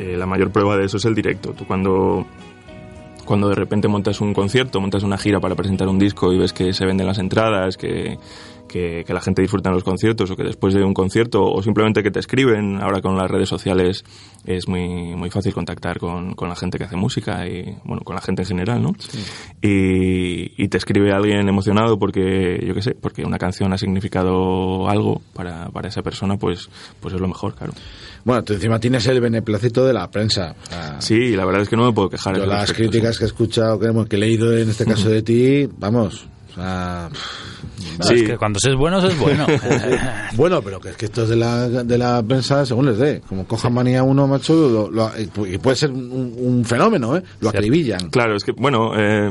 [0.00, 1.52] eh, la mayor prueba de eso es el directo.
[1.52, 2.26] Tú cuando,
[3.26, 6.54] cuando de repente montas un concierto, montas una gira para presentar un disco y ves
[6.54, 8.18] que se venden las entradas, que,
[8.70, 11.62] que, que la gente disfruta en los conciertos o que después de un concierto o
[11.62, 14.04] simplemente que te escriben, ahora con las redes sociales
[14.44, 18.14] es muy, muy fácil contactar con, con la gente que hace música y bueno, con
[18.14, 18.92] la gente en general, ¿no?
[19.60, 24.88] Y, y te escribe alguien emocionado porque, yo qué sé, porque una canción ha significado
[24.88, 26.68] algo para, para esa persona, pues,
[27.00, 27.72] pues es lo mejor, claro.
[28.24, 30.54] Bueno, tú encima tienes el beneplácito de la prensa.
[30.68, 32.36] Sea, Sí, la verdad es que no me puedo quejar.
[32.36, 36.26] yo las críticas que he escuchado, que he leído en este caso de ti, vamos,
[36.50, 37.08] O sea,
[37.98, 39.46] No, es que cuando se es bueno, se es bueno.
[40.36, 43.20] bueno, pero que es que esto es de la, de la prensa según les dé.
[43.28, 45.10] Como cojan manía uno, macho, lo- lo-
[45.46, 47.22] y puede ser un, un fenómeno, ¿eh?
[47.40, 48.10] Lo acribillan.
[48.10, 49.30] Claro, es que, bueno, eh,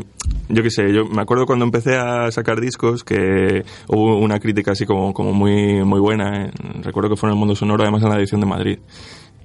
[0.50, 4.72] yo qué sé, yo me acuerdo cuando empecé a sacar discos que hubo una crítica
[4.72, 6.46] así como, como muy, muy buena.
[6.46, 6.52] eh.
[6.84, 8.80] Recuerdo que fue en el Mundo Sonoro, además en la edición de Madrid.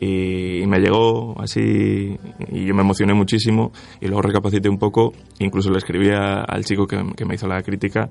[0.01, 2.19] Y, y me llegó así
[2.51, 6.65] y yo me emocioné muchísimo y luego recapacité un poco, incluso le escribí a- al
[6.65, 8.09] chico que, que me hizo la crítica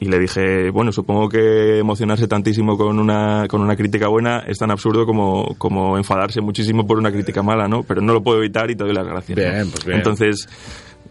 [0.00, 4.58] y le dije, bueno, supongo que emocionarse tantísimo con una, con una crítica buena es
[4.58, 7.82] tan absurdo como, como enfadarse muchísimo por una crítica mala, ¿no?
[7.82, 9.36] Pero no lo puedo evitar y te doy las gracias.
[9.36, 9.44] ¿no?
[9.44, 9.98] Bien, pues bien.
[9.98, 10.48] Entonces,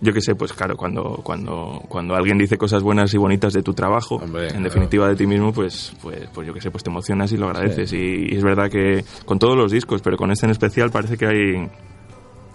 [0.03, 3.63] yo qué sé, pues claro, cuando, cuando, cuando alguien dice cosas buenas y bonitas de
[3.63, 6.89] tu trabajo, en definitiva de ti mismo, pues, pues, pues yo qué sé, pues te
[6.89, 7.89] emocionas y lo agradeces.
[7.89, 7.97] Sí.
[7.97, 11.17] Y, y es verdad que con todos los discos, pero con este en especial parece
[11.17, 11.69] que hay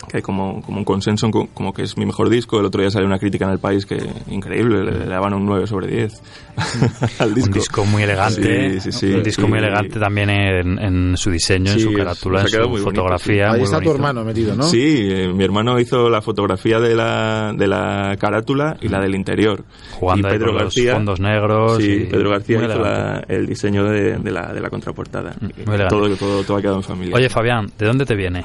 [0.08, 2.58] que hay como, como un consenso, co- como que es mi mejor disco.
[2.60, 3.98] El otro día salió una crítica en el país que
[4.30, 6.22] increíble, le, le daban un 9 sobre 10
[7.18, 7.48] al disco.
[7.48, 8.80] Un disco muy elegante.
[8.80, 9.12] Sí, sí, sí.
[9.14, 12.48] Un disco muy elegante también en, en su diseño, en su es- carátula, ha en
[12.48, 13.48] su muy bonito, fotografía.
[13.48, 13.94] muy Ahí está tu bonito.
[13.96, 14.62] hermano metido, ¿no?
[14.64, 19.14] Sí, eh, mi hermano hizo la fotografía de la, de la carátula y la del
[19.14, 19.64] interior.
[19.92, 23.24] Jugando y ahí Pedro con los García, fondos negros Sí, y- Pedro García hizo la-
[23.28, 25.34] el diseño de, de la, de la contraportada.
[25.40, 25.88] Y muy elegante.
[25.88, 27.14] todo, todo, todo ha quedado en familia.
[27.16, 28.44] Oye, Fabián, ¿de dónde te viene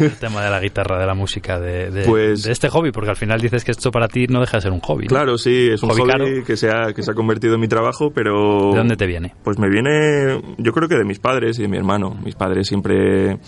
[0.00, 2.90] el tema de la guitarra, de la música, de, de- Pues- de este hobby?
[2.92, 5.04] Porque al final dices que esto para ti no deja de ser un hobby.
[5.04, 5.08] ¿no?
[5.08, 6.26] Claro, sí, es un Hobby hobby, caro.
[6.46, 8.72] que, se ha, que se ha convertido en mi trabajo, pero...
[8.72, 9.34] ¿De dónde te viene?
[9.44, 12.16] Pues me viene, yo creo que de mis padres y de mi hermano.
[12.24, 13.38] Mis padres siempre...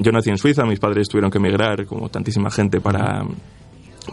[0.00, 3.22] Yo nací en Suiza, mis padres tuvieron que emigrar, como tantísima gente, para,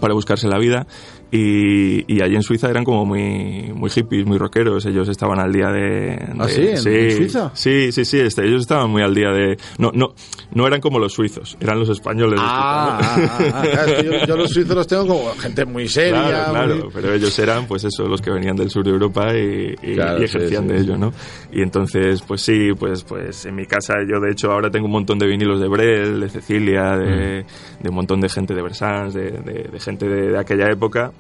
[0.01, 0.85] para buscarse la vida.
[1.31, 4.85] Y, y allí en Suiza eran como muy, muy hippies, muy rockeros.
[4.85, 6.17] Ellos estaban al día de...
[6.39, 6.89] ¿Ah, de- sí?
[6.89, 7.51] ¿En- en Suiza?
[7.53, 8.19] Sí, sí, sí.
[8.19, 9.57] este, ellos estaban muy al día de...
[9.77, 10.13] No, no,
[10.53, 12.39] no eran como los suizos, eran los españoles.
[12.39, 13.45] de Ah, ah, ¿no?
[13.53, 16.21] ah, claro, es que yo, yo los suizos los tengo como gente muy seria.
[16.23, 19.35] Claro, claro, muy- pero ellos eran, pues eso, los que venían del sur de Europa
[19.35, 20.85] y, y- Claro, y sí, ejercían sí, de sí.
[20.85, 21.11] ello, ¿no?
[21.51, 24.91] Y entonces, pues sí, pues, pues en mi casa yo de hecho ahora tengo un
[24.93, 27.43] montón de vinilos de Brel, de Cecilia, de,
[27.79, 27.83] Mm.
[27.83, 31.11] de un montón de gente de Bersans, de, de- de gente de, de aquella época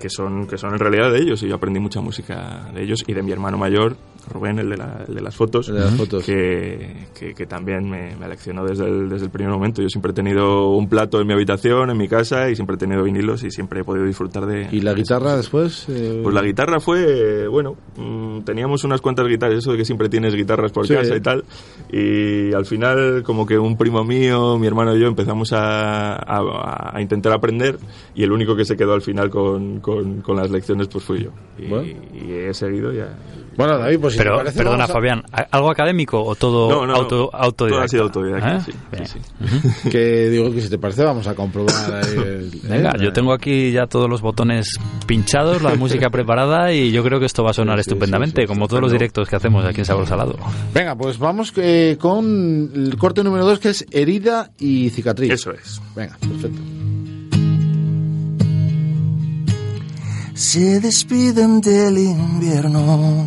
[0.00, 3.04] que son, que son en realidad de ellos y yo aprendí mucha música de ellos
[3.06, 3.96] y de mi hermano mayor,
[4.28, 6.24] Rubén, el de, la- el de las fotos, de las fotos.
[6.24, 9.80] Que, que, que también me, me aleccionó desde el, desde el primer momento.
[9.82, 12.78] Yo siempre he tenido un plato en mi habitación, en mi casa y siempre he
[12.78, 14.68] tenido vinilos y siempre he podido disfrutar de...
[14.70, 15.86] ¿Y la guitarra después?
[15.88, 20.08] eh, Pues la guitarra fue, bueno, mm, teníamos unas cuantas guitarras, eso de que siempre
[20.08, 20.94] tienes guitarras por Sí.
[20.94, 21.44] casa y tal,
[21.90, 26.96] y al final como que un primo mío, mi hermano y yo empezamos a, a-
[26.96, 27.78] a intentar aprender
[28.14, 31.24] y el único que se quedó al final con, con- con las lecciones pues fui
[31.24, 31.30] yo.
[31.58, 31.88] Y, Bueno.
[32.14, 33.16] y he seguido ya.
[33.56, 36.86] Bueno, David, pues si te Pero, parece, perdona, a- Fabián, ¿a- ¿algo académico o todo
[36.86, 37.54] No, auto, autodidacta?
[37.76, 38.60] Todo ha sido autodidacta, ¿Eh?
[38.64, 39.06] sí, Bien.
[39.06, 39.18] sí,
[39.82, 39.90] sí.
[39.90, 43.02] Que digo que si te parece vamos a comprobar ahí el- Venga, ¿eh?
[43.02, 47.26] yo tengo aquí ya todos los botones pinchados, la música preparada y yo creo que
[47.26, 49.80] esto va a sonar Sí, estupendamente, sí, sí, como todos los directos que hacemos aquí
[49.80, 50.36] en Sabor Salado.
[50.72, 55.30] Venga, pues vamos eh, con el corte número 2 que es herida y cicatriz.
[55.32, 55.80] Eso es.
[55.94, 56.60] Venga, perfecto.
[60.40, 63.26] Se despiden del invierno,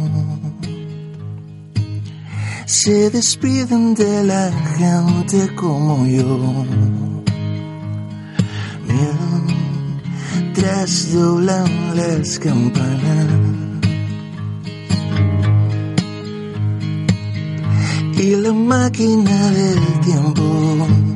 [2.66, 6.66] se despiden de la gente como yo.
[10.48, 13.28] Mientras doblan las campanas.
[18.18, 21.13] Y la máquina del tiempo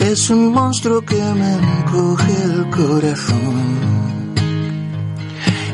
[0.00, 4.32] es un monstruo que me encoge el corazón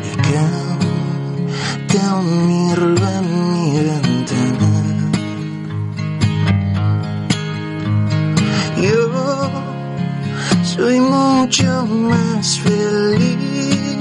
[0.04, 4.72] y canta un mirlo en mi ventana.
[8.82, 9.10] Yo
[10.64, 13.98] soy mucho más feliz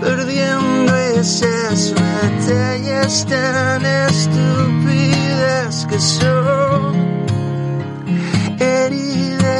[0.00, 7.07] perdiendo esas batallas tan estúpidas que son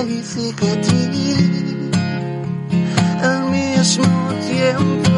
[0.09, 1.39] y cicatriz
[3.23, 5.15] al mismo tiempo.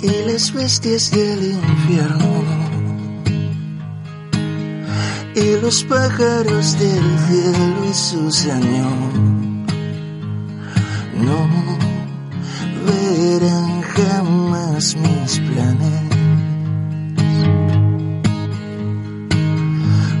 [0.00, 2.28] Y las bestias del infierno.
[5.34, 8.92] Y los pájaros del cielo y sus años.
[11.14, 11.68] No
[12.86, 14.47] verán jamás
[14.78, 16.02] mis planes.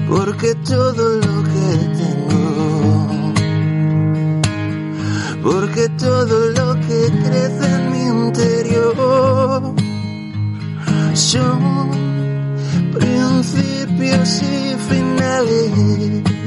[0.08, 1.68] Porque todo lo que
[2.00, 3.08] tengo,
[5.44, 9.74] porque todo lo que crece en mi interior,
[11.14, 11.90] son
[12.98, 16.37] principios y finales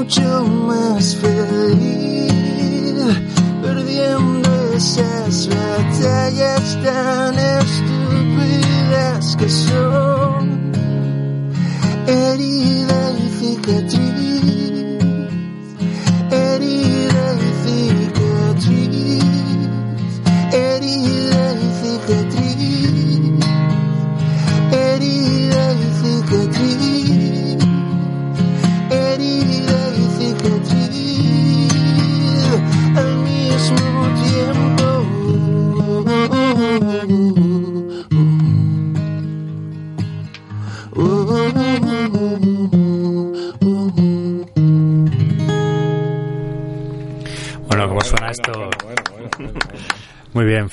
[0.00, 2.32] mucho más feliz
[3.60, 10.72] perdiendo esas batallas tan estúpidas que son.
[12.06, 14.59] Herida y cicatriz,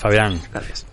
[0.07, 0.39] Fabián.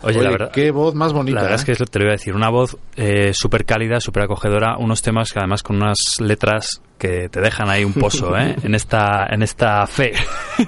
[0.03, 0.51] Oye, la verdad.
[0.53, 1.37] qué voz más bonita.
[1.37, 1.61] La verdad ¿eh?
[1.61, 2.35] es que eso te lo iba a decir.
[2.35, 4.77] Una voz eh, súper cálida, súper acogedora.
[4.79, 8.55] Unos temas que además con unas letras que te dejan ahí un pozo, ¿eh?
[8.63, 10.13] En esta, en esta fe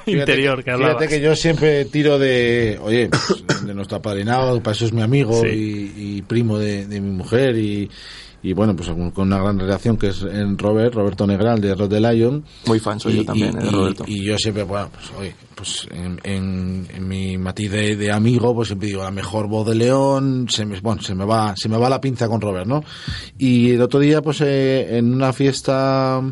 [0.07, 0.97] interior que hablabas.
[0.99, 5.03] Fíjate que yo siempre tiro de, oye, pues, de nuestro apadrinado, para eso es mi
[5.03, 5.49] amigo Sí.
[5.97, 7.91] y, y primo de, de mi mujer y,
[8.49, 11.89] y bueno, pues con una gran relación que es en Robert, Roberto Negral de Rod
[11.91, 12.45] the Lion.
[12.67, 14.05] Muy fan soy Y- yo también y- eh, de y- Roberto.
[14.07, 18.55] Y yo siempre, bueno, pues oye, pues en, en- en mi matiz de, de amigo,
[18.55, 21.69] pues siempre digo la mejor voz de León, se me, bueno, se me va, se
[21.69, 22.85] me va la pinza con Robert, ¿no?
[23.37, 26.23] Y el otro día, pues eh, en una fiesta,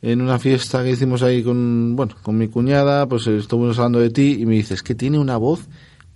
[0.00, 4.10] en una fiesta que hicimos ahí con, bueno, con mi cuñada, pues estuvimos hablando de
[4.10, 5.66] ti y me dices que tiene una voz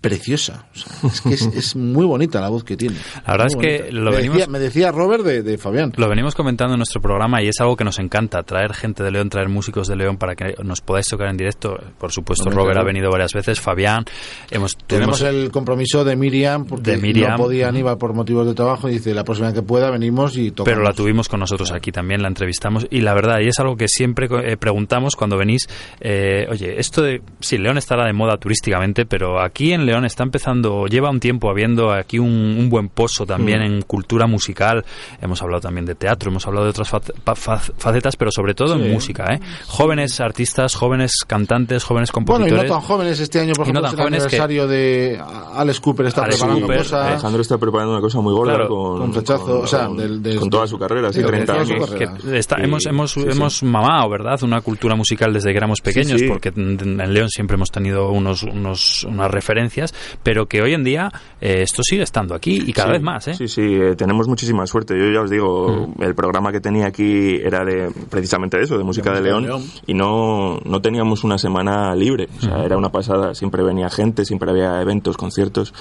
[0.03, 0.67] preciosa.
[0.75, 2.97] O sea, es que es, es muy bonita la voz que tiene.
[3.27, 5.93] La verdad es que lo me, venimos- decía, me decía Robert de, de Fabián.
[5.97, 9.11] Lo venimos comentando en nuestro programa y es algo que nos encanta, traer gente de
[9.11, 11.79] León, traer músicos de León para que nos podáis tocar en directo.
[11.99, 14.05] Por supuesto, Robert ha venido varias veces, Fabián,
[14.51, 17.33] hemos Tenemos el compromiso de Miriam, porque De Miriam.
[17.33, 20.37] no podía Aníbal por motivos de trabajo, y dice, la próxima vez que pueda venimos
[20.37, 20.65] y tocamos.
[20.75, 23.77] pero la tuvimos con nosotros aquí también, la entrevistamos y la verdad, y es algo
[23.77, 25.69] que siempre eh, preguntamos cuando venís,
[26.01, 30.23] eh, oye, esto de, sí, León estará de moda turísticamente, pero aquí en León está
[30.23, 32.29] empezando, lleva un tiempo habiendo aquí un,
[32.59, 33.65] un buen pozo también Mm.
[33.65, 34.85] en cultura musical,
[35.21, 38.83] hemos hablado también de teatro, hemos hablado de otras facetas, pero sobre todo Sí.
[38.83, 39.41] en música, ¿eh?
[39.67, 42.71] Jóvenes artistas, jóvenes cantantes, jóvenes Bueno, y compositores.
[42.71, 45.21] no tan jóvenes este año, por Y no ejemplo, tan es el que- aniversario de
[45.55, 47.07] Alex Cooper está Alex preparando Cooper, cosas.
[47.07, 50.39] Alejandro está preparando una cosa muy gorda Claro, con, con rechazo, o sea, del- del-
[50.39, 51.91] con toda su carrera, sí, Sí, con 30 toda su años.
[51.91, 53.29] que está- hemos hemos, sí, sí.
[53.31, 54.43] hemos mamado, ¿verdad?
[54.43, 56.29] Una cultura musical desde que éramos pequeños, sí.
[56.29, 59.82] porque en, en León siempre hemos tenido unos, unos unas referencias,
[60.23, 63.29] pero que hoy en día eh, esto sigue estando aquí y cada Sí, vez más,
[63.29, 63.35] ¿eh?
[63.35, 64.99] Sí, sí, eh, tenemos muchísima suerte.
[64.99, 68.85] Yo ya os digo, el programa que tenía aquí era de precisamente de eso, de
[68.85, 69.63] música de, música de León, León.
[69.87, 72.29] y no, no teníamos una semana libre.
[72.39, 75.73] O sea, era una pasada, siempre venía gente, siempre había eventos, conciertos.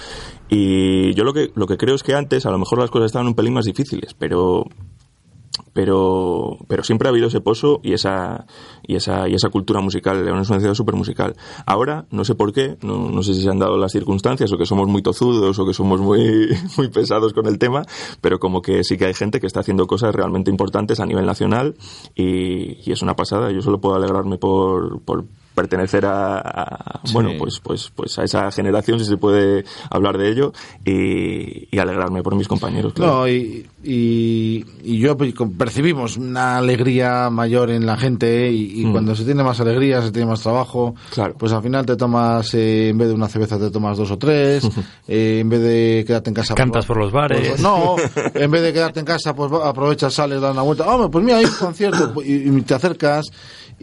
[0.50, 3.08] Y yo lo que, lo que creo es que antes a lo mejor las cosas
[3.08, 4.66] estaban un pelín más difíciles, pero
[5.74, 8.46] pero pero siempre ha habido ese pozo y esa
[8.84, 12.54] y esa y esa cultura musical es una ciudad súper musical ahora no sé por
[12.54, 15.58] qué no, no sé si se han dado las circunstancias o que somos muy tozudos
[15.60, 17.84] o que somos muy muy pesados con el tema
[18.20, 21.26] pero como que sí que hay gente que está haciendo cosas realmente importantes a nivel
[21.26, 21.76] nacional
[22.16, 23.52] y, y es una pasada.
[23.52, 27.14] Yo solo puedo alegrarme por, por pertenecer a, a- Sí.
[27.14, 30.54] bueno pues pues pues a esa generación si se puede hablar de ello
[30.86, 33.20] y, y alegrarme por mis compañeros claro.
[33.22, 38.86] No, y, y, y yo pues, percibimos una alegría mayor en la gente y, y
[38.86, 38.92] Mm.
[38.92, 41.36] cuando se tiene más alegría, se tiene más trabajo, Claro.
[41.38, 44.18] pues al final te tomas, eh, en vez de una cerveza te tomas dos o
[44.18, 44.64] tres,
[45.08, 46.54] eh, en vez de quedarte en casa...
[46.56, 47.48] Cantas por los bares.
[47.50, 47.96] pues, no,
[48.36, 51.24] en vez de quedarte en casa, pues va- aprovechas, sales, das una vuelta, hombre, pues
[51.26, 53.26] mira, hay un concierto y, y te acercas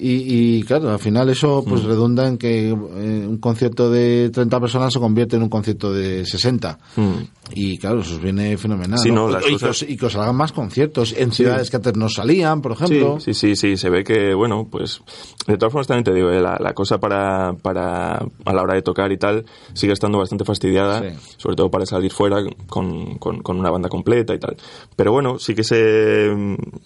[0.01, 1.87] y, y, claro, al final eso pues Mm.
[1.87, 6.25] redunda en que eh, un concierto de 30 personas se convierte en un concierto de
[6.25, 6.79] 60.
[6.97, 7.11] Mm.
[7.55, 8.99] Y claro, eso os viene fenomenal.
[8.99, 11.77] Sí, no, y, cosas- que os, y que os hagan más conciertos en ciudades que
[11.77, 13.19] antes no salían, por ejemplo.
[13.21, 15.01] Sí, sí, sí, sí, se ve que, bueno, pues,
[15.47, 18.75] de todas formas también te digo, eh, la, la cosa para, para, a la hora
[18.75, 21.17] de tocar y tal, sigue estando bastante fastidiada, Sí.
[21.39, 22.37] sobre todo para salir fuera
[22.67, 24.57] con, con, con una banda completa y tal.
[24.95, 26.31] Pero bueno, sí que se,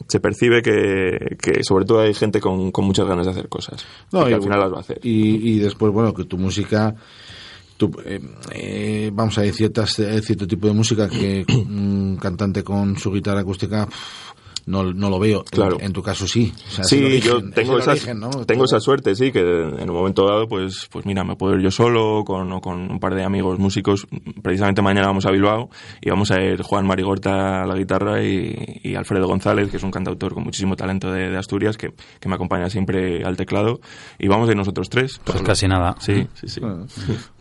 [0.06, 3.84] se percibe que, que sobre todo hay gente con, con muchas ganas de hacer cosas.
[4.12, 5.00] y que y, al final las va a hacer.
[5.02, 6.94] Y, y después, bueno, que tu música,
[7.76, 8.20] tu, eh,
[8.52, 13.12] eh, vamos a decir, ciertas, eh, cierto tipo de música que un cantante con su
[13.12, 14.31] guitarra acústica pff,
[14.66, 15.44] no, no lo veo.
[15.44, 15.76] Claro.
[15.80, 16.52] En, en tu caso sí.
[16.68, 18.30] O sea, Sí, origen, yo tengo, esa, origen, ¿no?
[18.46, 21.62] tengo esa suerte, sí, que en un momento dado, pues, pues mira, me puedo ir
[21.62, 24.06] yo solo con, o con un par de amigos músicos.
[24.42, 25.68] Precisamente mañana vamos a Bilbao
[26.00, 29.82] y vamos a ir Juan Marigorta a la guitarra y, y Alfredo González, que es
[29.82, 33.80] un cantautor con muchísimo talento de, de Asturias, que, que me acompaña siempre al teclado.
[34.18, 35.20] Y vamos a ir nosotros tres.
[35.24, 35.46] Pues Solo.
[35.46, 35.96] casi nada.
[36.00, 36.60] Sí, sí, sí.
[36.60, 36.86] Bueno,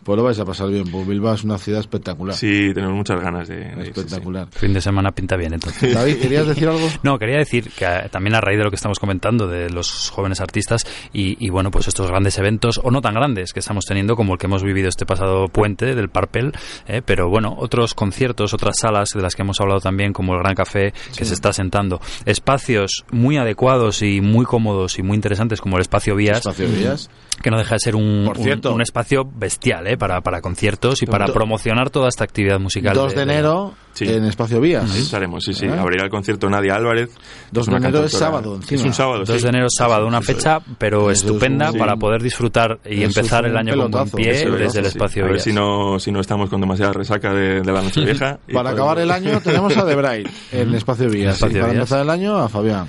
[0.04, 2.34] pues lo vais a pasar bien, porque Bilbao es una ciudad espectacular.
[2.36, 3.88] Sí, tenemos muchas ganas de, de ir, sí, sí.
[4.00, 4.48] espectacular.
[4.50, 5.94] Fin de semana pinta bien, entonces.
[5.94, 6.88] David, ¿querías decir algo?
[7.02, 10.10] No, quería decir que eh, también a raíz de lo que estamos comentando de los
[10.10, 13.84] jóvenes artistas y, y, bueno, pues estos grandes eventos, o no tan grandes, que estamos
[13.84, 16.52] teniendo como el que hemos vivido este pasado puente del Parpel,
[16.86, 20.40] eh, pero bueno, otros conciertos, otras salas de las que hemos hablado también, como el
[20.40, 21.26] Gran Café, que Sí.
[21.26, 22.00] se está sentando.
[22.24, 26.38] Espacios muy adecuados y muy cómodos y muy interesantes, como el Espacio Vías.
[26.38, 27.10] Espacio Vías.
[27.40, 28.72] Que no deja de ser un, Por un- cierto.
[28.72, 32.94] un espacio bestial eh, para, para conciertos y para Do- promocionar toda esta actividad musical.
[32.94, 34.08] 2 de enero Sí.
[34.08, 34.90] en Espacio Vías.
[34.90, 35.66] Ahí estaremos, sí, sí.
[35.66, 35.72] ¿Eh?
[35.78, 37.10] Abrirá el concierto Nadia Álvarez.
[37.50, 38.80] Dos Es una de enero es sábado, encima.
[38.80, 39.42] Es un sábado, 2 sí.
[39.42, 40.36] de enero sábado, una Eso es.
[40.38, 41.98] fecha, pero Eso es estupenda un- para sí.
[41.98, 44.58] poder disfrutar y Eso es empezar un el año con buen pelotazo, pie eso es,
[44.60, 44.88] desde el sí.
[44.92, 45.44] espacio A ver Vías.
[45.44, 48.38] si no, si no estamos con demasiada resaca de, de la noche vieja.
[48.48, 51.34] y Para podemos- acabar el año tenemos a Debray en Espacio Vías.
[51.34, 51.80] Espacio y para Vías.
[51.82, 52.86] empezar el año a Fabián.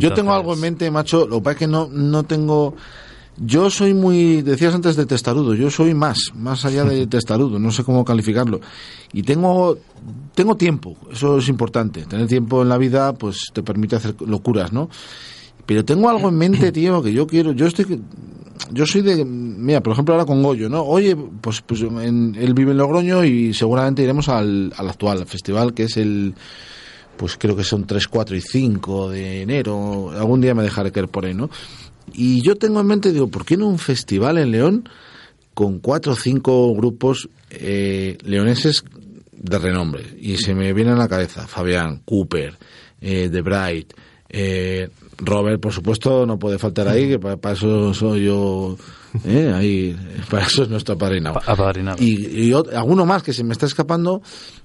[0.00, 1.26] Yo tengo algo en mente, macho.
[1.28, 2.74] Lo que pasa es que no, no tengo.
[3.38, 4.42] Yo soy muy.
[4.42, 5.54] Decías antes de testarudo.
[5.54, 7.58] Yo soy más, más allá de testarudo.
[7.58, 8.60] No sé cómo calificarlo.
[9.12, 9.76] Y tengo.
[10.34, 10.96] Tengo tiempo.
[11.12, 12.06] Eso es importante.
[12.06, 14.88] Tener tiempo en la vida, pues te permite hacer locuras, ¿no?
[15.66, 17.52] Pero tengo algo en mente, tío, que yo quiero.
[17.52, 18.00] Yo estoy.
[18.72, 19.24] Yo soy de.
[19.24, 20.82] Mira, por ejemplo, ahora con Goyo, ¿no?
[20.82, 25.26] Oye, pues, pues en- él vive en Logroño y seguramente iremos al, al actual al
[25.26, 26.34] festival, que es el.
[27.18, 30.10] Pues creo que son 3, 4 y 5 de enero.
[30.10, 31.48] Algún día me dejaré caer por ahí, ¿no?
[32.16, 34.88] Y yo tengo en mente, digo, ¿por qué no un festival en León
[35.54, 38.84] con cuatro o cinco grupos eh, leoneses
[39.32, 40.04] de renombre?
[40.20, 42.54] Y se me viene a la cabeza Fabián, Cooper,
[43.00, 43.92] eh, The Bright,
[44.30, 44.88] eh,
[45.18, 48.76] Robert, por supuesto, no puede faltar ahí, que para, para eso soy yo,
[49.24, 49.96] eh, ahí,
[50.30, 51.40] para eso es nuestro padrinado.
[51.40, 52.02] Pa- apadrinado.
[52.02, 54.20] Y, y alguno más que se me está escapando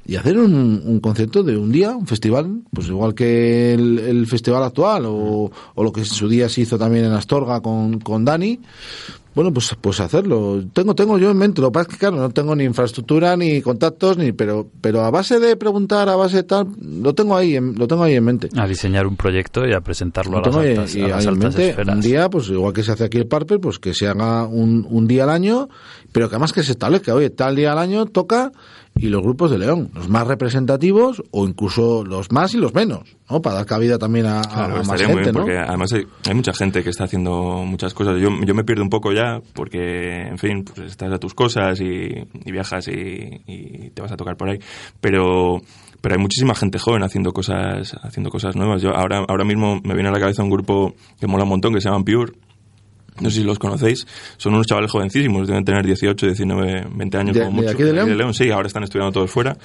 [0.05, 4.27] y hacer un, un concierto de un día, un festival, pues igual que el, el
[4.27, 7.99] festival actual o, o lo que en su día se hizo también en Astorga con,
[7.99, 8.59] con Dani.
[9.33, 10.61] Bueno, pues, pues hacerlo.
[10.73, 11.61] Tengo, tengo yo en mente.
[11.61, 15.05] Lo que pasa es que, claro, no tengo ni infraestructura, ni contactos, ni, pero, pero
[15.05, 18.15] a base de preguntar, a base de tal, lo tengo ahí, en- lo tengo ahí
[18.15, 18.49] en mente.
[18.57, 21.69] A diseñar un proyecto y a presentarlo a las altas, y a las altas mente,
[21.69, 21.95] esferas.
[21.95, 24.85] un día, pues igual que se hace aquí el Parper, pues que se haga un,
[24.89, 25.69] un día al año,
[26.11, 28.51] pero que además que se establezca, oye, tal día al año toca
[29.01, 33.17] y los grupos de León, los más representativos o incluso los más y los menos,
[33.29, 33.41] ¿no?
[33.41, 35.41] Para dar cabida también a, Claro, a más estaría muy gente, bien, ¿no?
[35.41, 38.21] porque además hay, hay mucha gente que está haciendo muchas cosas.
[38.21, 41.81] Yo, yo me pierdo un poco ya, porque, en fin, pues estás a tus cosas
[41.81, 42.09] y,
[42.45, 44.59] y viajas y, y te vas a tocar por ahí.
[44.99, 45.61] Pero,
[46.01, 48.83] pero hay muchísima gente joven haciendo cosas, haciendo cosas nuevas.
[48.83, 51.73] Yo ahora, ahora mismo me viene a la cabeza un grupo que mola un montón,
[51.73, 52.33] que se llaman Pure.
[53.21, 54.05] No sé si los conocéis.
[54.37, 57.73] Son unos chavales jovencísimos, deben tener 18, 19, 20 años ¿De- como de mucho.
[57.75, 58.33] aquí de León?
[58.33, 59.55] sí, ahora están estudiando todos fuera.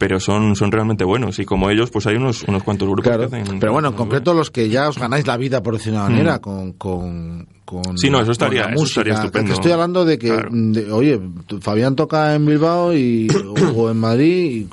[0.00, 1.38] Pero son, son realmente buenos.
[1.38, 3.60] Y como ellos, pues hay unos, unos cuantos grupos Claro, que hacen.
[3.60, 6.08] pero bueno, en concreto los que ya os ganáis la vida, por decir de una
[6.08, 7.98] manera, con, con, con...
[7.98, 9.52] Sí, no, eso estaría- con la eso estaría estupendo.
[9.52, 10.48] Estoy hablando de que, Claro.
[10.50, 11.20] de- oye,
[11.60, 13.28] Fabián toca en Bilbao y,
[13.76, 14.68] o, en Madrid, y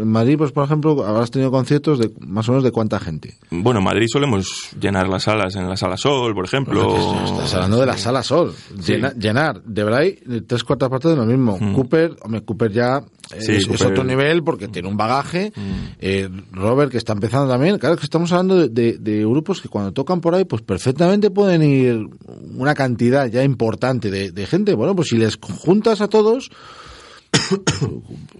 [0.00, 3.34] en Madrid, pues por ejemplo, habrás tenido conciertos de más o menos de cuánta gente.
[3.50, 6.96] Bueno, en Madrid solemos llenar las salas, en la Sala Sol, por ejemplo.
[7.24, 8.52] Estás hablando de la sala Sol.
[8.80, 8.92] Sí.
[8.92, 9.62] Llena- llenar.
[9.64, 11.58] De Bray, tres cuartas partes de lo mismo.
[11.74, 13.02] Cooper, hombre, Cooper ya
[13.34, 15.52] eh, Sí, es, otro nivel porque tiene un bagaje.
[16.00, 17.78] Eh, Robert, que está empezando también.
[17.78, 21.30] Claro, que estamos hablando de, de- de grupos que cuando tocan por ahí, pues perfectamente
[21.30, 22.08] pueden ir
[22.56, 24.74] una cantidad ya importante de, de gente.
[24.74, 26.50] Bueno, pues si les juntas a todos.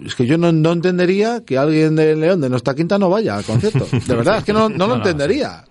[0.05, 3.37] Es que yo no, no entendería que alguien de León de nuestra quinta no vaya
[3.37, 3.87] al concierto.
[3.91, 5.65] De verdad, es que no, no lo entendería.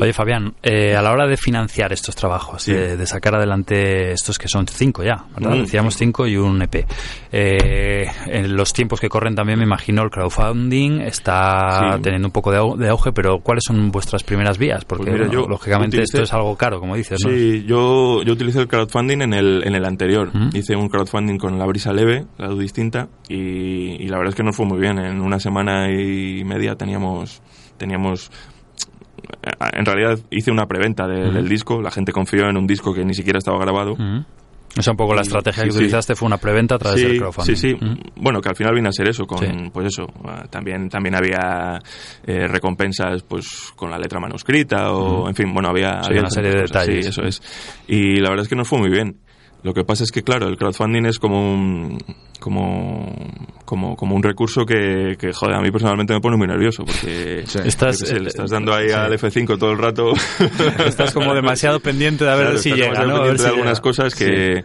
[0.00, 2.72] Oye, Fabián, eh, a la hora de financiar estos trabajos, Sí.
[2.72, 5.56] de, de sacar adelante estos que son cinco ya, ¿verdad?
[5.56, 5.60] Mm.
[5.62, 6.86] Decíamos cinco y un EP.
[7.32, 12.02] Eh, en los tiempos que corren también me imagino el crowdfunding está Sí.
[12.02, 14.84] teniendo un poco de, au- de auge, pero ¿cuáles son vuestras primeras vías?
[14.84, 17.30] Porque Pues mira, bueno, yo lógicamente utilicé- esto es algo caro, como dices, ¿no?
[17.30, 20.30] Sí, yo, yo utilicé el crowdfunding en el, en el anterior.
[20.34, 20.50] Mm.
[20.54, 24.42] Hice un crowdfunding con la brisa leve, la distinta, y, y la verdad es que
[24.44, 24.98] nos fue muy bien.
[24.98, 27.42] En una semana y media teníamos,
[27.76, 28.30] teníamos
[29.74, 33.04] en realidad hice una preventa de- del disco, la gente confió en un disco que
[33.04, 33.94] ni siquiera estaba grabado.
[33.96, 34.24] Mm.
[34.78, 35.78] O sea, un poco la estrategia que sí.
[35.78, 37.56] utilizaste fue una preventa a través sí, del crowdfunding.
[37.56, 37.76] Sí, sí.
[38.16, 39.46] Bueno, que al final viene a ser eso, con, Sí.
[39.72, 41.78] pues eso, ah, también, también había
[42.26, 46.60] eh, recompensas pues con la letra manuscrita o, en fin, bueno, había, una serie de
[46.60, 47.04] cosas, detalles.
[47.06, 47.42] Sí, eso es.
[47.88, 49.16] Y la verdad es que nos fue muy bien.
[49.62, 51.98] Lo que pasa es que, claro, el crowdfunding es como un,
[52.38, 53.12] como,
[53.64, 57.40] como, como un recurso que, que, joder, a mí personalmente me pone muy nervioso porque
[57.64, 58.94] Estás, yo qué sé, eh, le estás dando ahí sí.
[58.94, 60.12] al F5 todo el rato.
[60.86, 63.16] Estás como demasiado pendiente de a ver Claro, si estás llega, ¿no?
[63.16, 63.82] A ver pendiente si de algunas llega.
[63.82, 64.64] cosas que,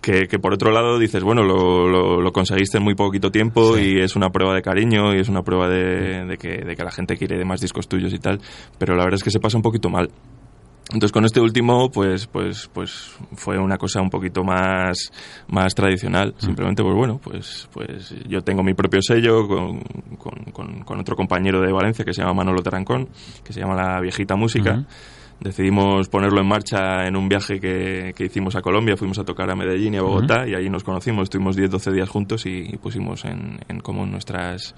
[0.00, 3.76] que, que por otro lado dices, bueno, lo, lo, lo conseguiste en muy poquito tiempo
[3.76, 6.84] y es una prueba de cariño y es una prueba de, de que, de que
[6.84, 8.40] la gente quiere más discos tuyos y tal,
[8.78, 10.08] pero la verdad es que se pasa un poquito mal.
[10.92, 15.10] Entonces con este último, pues, pues, pues fue una cosa un poquito más,
[15.48, 16.34] más tradicional.
[16.38, 19.80] Simplemente, pues bueno, pues, pues yo tengo mi propio sello con,
[20.84, 23.08] con, otro compañero de Valencia que se llama Manolo Tarancón,
[23.42, 24.84] que se llama La Viejita Música.
[25.40, 28.96] Decidimos ponerlo en marcha en un viaje que, que hicimos a Colombia.
[28.96, 31.24] Fuimos a tocar a Medellín y a Bogotá y ahí nos conocimos.
[31.24, 34.74] Estuvimos 10-12 días juntos y, y pusimos en, en común nuestras,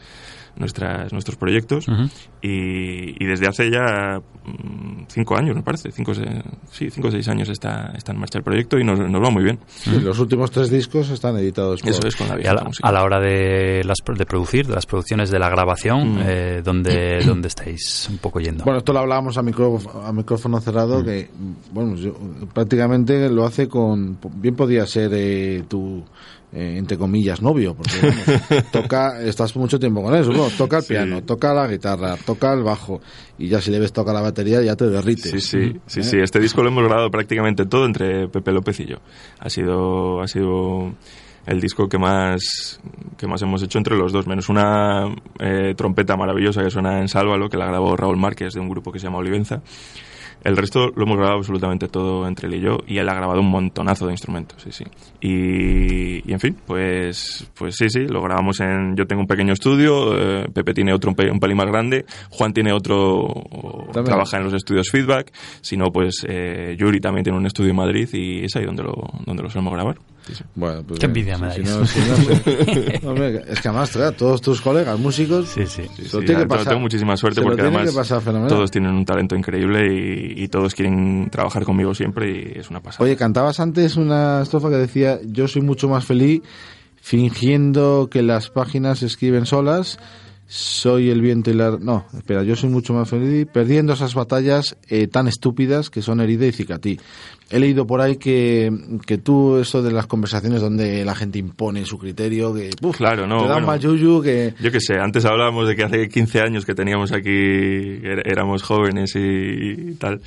[0.59, 1.86] nuestras, nuestros proyectos.
[2.42, 5.90] Y, y desde hace ya mm, cinco años, me parece.
[5.90, 8.98] Cinco, se- sí, cinco o seis años está, está en marcha el proyecto y nos,
[8.98, 9.59] nos va muy bien.
[9.66, 11.90] Sí, los últimos tres discos están editados por...
[11.90, 12.88] Eso es con la Y a la, música.
[12.88, 16.18] a la hora de, las, de producir, de las producciones de la grabación, Mm.
[16.24, 18.64] eh, ¿dónde, ¿dónde estáis un poco yendo?
[18.64, 21.28] Bueno, esto lo hablábamos a, micro- a micrófono cerrado, que
[21.72, 22.14] bueno, yo,
[22.54, 24.18] prácticamente lo hace con...
[24.34, 26.04] Bien podía ser eh, tu,
[26.53, 30.49] eh, entre comillas, novio, porque vamos, toca, estás mucho tiempo con eso, ¿no?
[30.57, 30.94] toca el Sí.
[30.94, 33.01] piano, toca la guitarra, toca el bajo,
[33.38, 35.30] y ya si le ves tocar la batería ya te derrites.
[35.30, 36.03] Sí, sí, sí, ¿Eh?
[36.05, 36.16] sí.
[36.18, 38.96] Este disco lo hemos grabado prácticamente todo entre Pepe López y yo.
[39.40, 40.94] Ha sido, ha sido
[41.46, 42.78] el disco que más,
[43.16, 47.09] que más hemos hecho entre los dos, menos una eh, trompeta maravillosa que suena en
[47.09, 49.62] Sálvalo, que la grabó Raúl Márquez de un grupo que se llama Olivenza.
[50.45, 53.41] El resto lo hemos grabado absolutamente todo entre él y yo y él ha grabado
[53.41, 54.84] un montonazo de instrumentos, sí, sí.
[55.20, 58.95] Y, y, en fin, pues, pues sí, sí, lo grabamos en...
[58.97, 62.05] Yo tengo un pequeño estudio, eh, Pepe tiene otro un, pe- un pelín más grande,
[62.30, 63.26] Juan tiene otro,
[63.93, 64.05] También.
[64.07, 67.76] trabaja en los estudios Feedback, si no, pues eh, Yuri también tiene un estudio en
[67.76, 68.95] Madrid y es ahí donde lo,
[69.26, 69.97] donde lo solemos grabar.
[70.29, 70.45] Sí, sí.
[70.55, 71.76] Bueno, pues Qué envidia me si dais.
[71.76, 73.01] no- si no sé.
[73.07, 75.83] Hombre, es que además, todos tus colegas músicos, Sí, sí.
[75.97, 76.66] Sí, sí, tiene que tengo- pasar.
[76.68, 78.49] Tengo muchísima suerte porque además que pasar fenomenal.
[78.51, 82.81] todos tienen un talento increíble y, y todos quieren trabajar conmigo siempre y es una
[82.81, 83.05] pasada.
[83.05, 86.43] Oye, cantabas antes una estrofa que decía, yo soy mucho más feliz
[87.01, 89.99] fingiendo que las páginas se escriben solas,
[90.51, 91.76] soy el viento y la...
[91.78, 96.20] No, espera, yo soy mucho más feliz perdiendo esas batallas eh, tan estúpidas que son
[96.20, 96.99] herida y cicatí.
[97.51, 98.70] He leído por ahí que,
[99.07, 103.26] que tú, eso de las conversaciones donde la gente impone su criterio, que uf, Claro,
[103.26, 103.66] no, te dan bueno.
[103.68, 104.55] más yuyu que...
[104.61, 108.22] Yo qué sé, antes hablábamos de que hace 15 años que teníamos aquí, que er-
[108.24, 109.20] éramos jóvenes y,
[109.90, 110.20] y tal.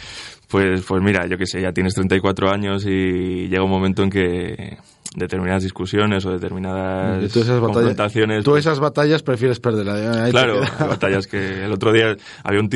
[0.48, 4.10] Pues, pues mira, yo qué sé, ya tienes 34 años y llega un momento en
[4.10, 4.78] que
[5.16, 8.44] determinadas discusiones o determinadas esas batallas, confrontaciones...
[8.46, 10.26] tú esas batallas prefieres perderlas.
[10.26, 12.70] Te Claro, hay batallas que el otro día había un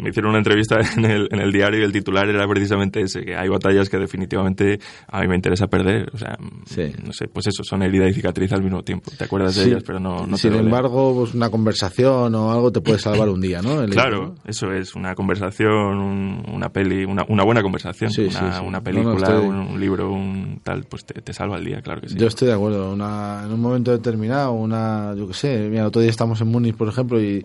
[0.00, 3.24] me hicieron una entrevista en el, en el diario y el titular era precisamente ese,
[3.24, 6.10] que hay batallas que definitivamente a mí me interesa perder.
[6.14, 6.92] O sea, Sí.
[7.04, 9.10] no sé, pues eso, son herida y cicatriz al mismo tiempo.
[9.16, 12.80] Te acuerdas de ellas, pero no, no Sin embargo, pues una conversación o algo te
[12.80, 13.82] puede salvar un día, ¿no?
[13.82, 18.60] El- Claro, eso es una conversación, un- una peli, una, una buena conversación, Sí, una,
[18.62, 21.65] una No, película, no, estoy- un, un libro, un tal, pues te, te salva el
[21.82, 22.16] claro que sí.
[22.16, 22.92] Yo estoy de acuerdo.
[22.92, 26.76] Una, en un momento determinado, una, yo qué sé, mira, otro día estamos en Múnich,
[26.76, 27.44] por ejemplo, y,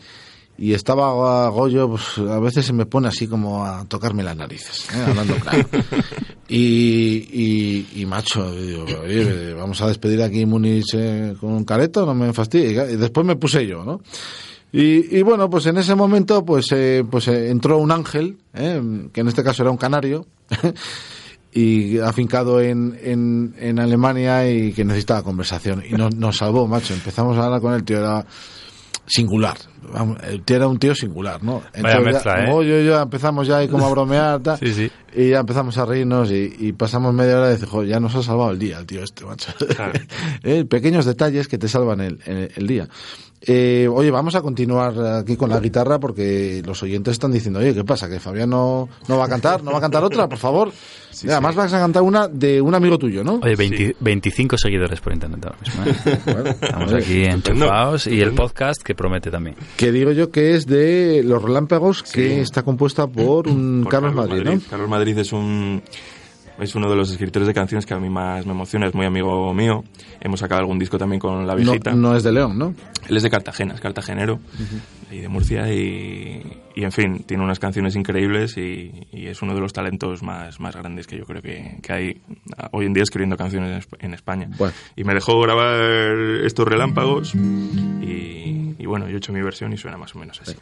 [0.58, 4.88] y estaba Goyo, pues a veces se me pone así como a tocarme las narices,
[4.94, 5.04] ¿eh?
[5.08, 5.68] hablando claro.
[6.54, 12.06] Y, y, y macho, digo, oye, vamos a despedir aquí Múnich eh, con un careto,
[12.06, 12.92] no me fastidies.
[12.92, 14.02] Y después me puse yo, ¿no?
[14.74, 18.82] Y, y bueno, pues en ese momento, pues, eh, pues eh, entró un ángel, ¿eh?
[19.12, 20.26] que en este caso era un canario,
[21.54, 25.84] y afincado en, en, en Alemania y que necesitaba conversación.
[25.90, 26.94] Y nos, nos salvó, macho.
[26.94, 28.26] Empezamos a hablar con el tío, era
[29.06, 29.58] singular.
[30.30, 31.62] El tío era un tío singular, ¿no?
[31.82, 32.86] Vaya ya- ¿eh?
[32.86, 34.92] yo, empezamos ya ahí como a bromear, tal, Sí, sí.
[35.14, 38.16] y ya empezamos a reírnos y, y pasamos media hora y dice, "Jo, ya nos
[38.16, 39.52] ha salvado el día el tío este, macho.
[39.76, 39.94] Claro.
[40.44, 42.88] Eh, Pequeños detalles que te salvan el, el- el día.
[43.44, 47.74] Eh, oye, vamos a continuar aquí con la guitarra porque los oyentes están diciendo, oye,
[47.74, 48.08] ¿qué pasa?
[48.08, 49.64] ¿Que Fabián no, no va a cantar?
[49.64, 50.72] ¿No va a cantar otra, por favor?
[51.24, 53.40] Mira, Además vas a cantar una de un amigo tuyo, ¿no?
[53.44, 55.84] Oye, 20 25 seguidores por internet ahora mismo.
[55.86, 56.20] ¿eh?
[56.26, 59.56] Bueno, Estamos oye, aquí estupendo, enchufados y el podcast que promete también.
[59.76, 64.14] Que digo yo que es de Los Relámpagos, que está compuesta por un Por Carlos,
[64.14, 64.60] Madrid, ¿no?
[64.70, 65.82] Carlos Madrid es un
[66.62, 69.06] es uno de los escritores de canciones que a mí más me emociona, es muy
[69.06, 69.84] amigo mío.
[70.20, 71.92] Hemos sacado algún disco también con La No, Viejita.
[71.94, 72.74] no es de León, ¿no?
[73.10, 74.40] Él es de Cartagena, es cartagenero
[75.12, 76.42] y de Murcia y,
[76.76, 80.60] y, en fin, tiene unas canciones increíbles y, y es uno de los talentos más,
[80.60, 82.22] más grandes que yo creo que, que hay
[82.72, 84.48] hoy en día escribiendo canciones en Esp- en España.
[84.58, 84.74] Bueno.
[84.96, 85.82] Y me dejó grabar
[86.46, 90.40] estos relámpagos y, y bueno, yo he hecho mi versión y suena más o menos
[90.42, 90.56] así.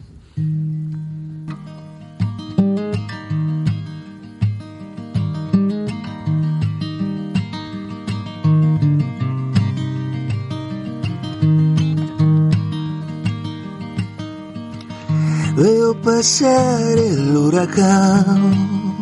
[15.95, 18.97] Pasar el huracán.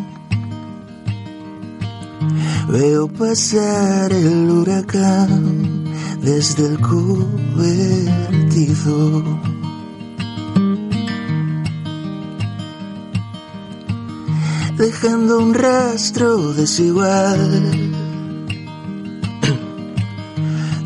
[2.68, 5.84] Veo pasar el huracán
[6.20, 8.04] desde el cobertizo.
[14.76, 17.94] Dejando un rastro desigual.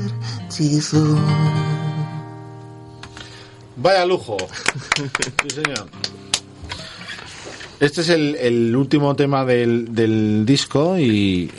[3.76, 4.38] Vaya lujo.
[5.44, 5.88] Sí, señor.
[7.82, 11.52] Este es el, el último tema del, del disco y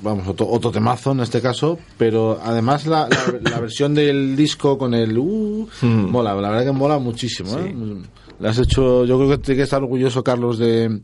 [0.00, 4.78] vamos, otro, otro temazo en este caso, pero además la, la- la versión del disco
[4.78, 7.58] con el uh, mola, la verdad que mola muchísimo.
[7.58, 7.74] ¿eh?
[8.40, 11.00] La has hecho, yo creo que tienes que estar orgulloso, Carlos, de,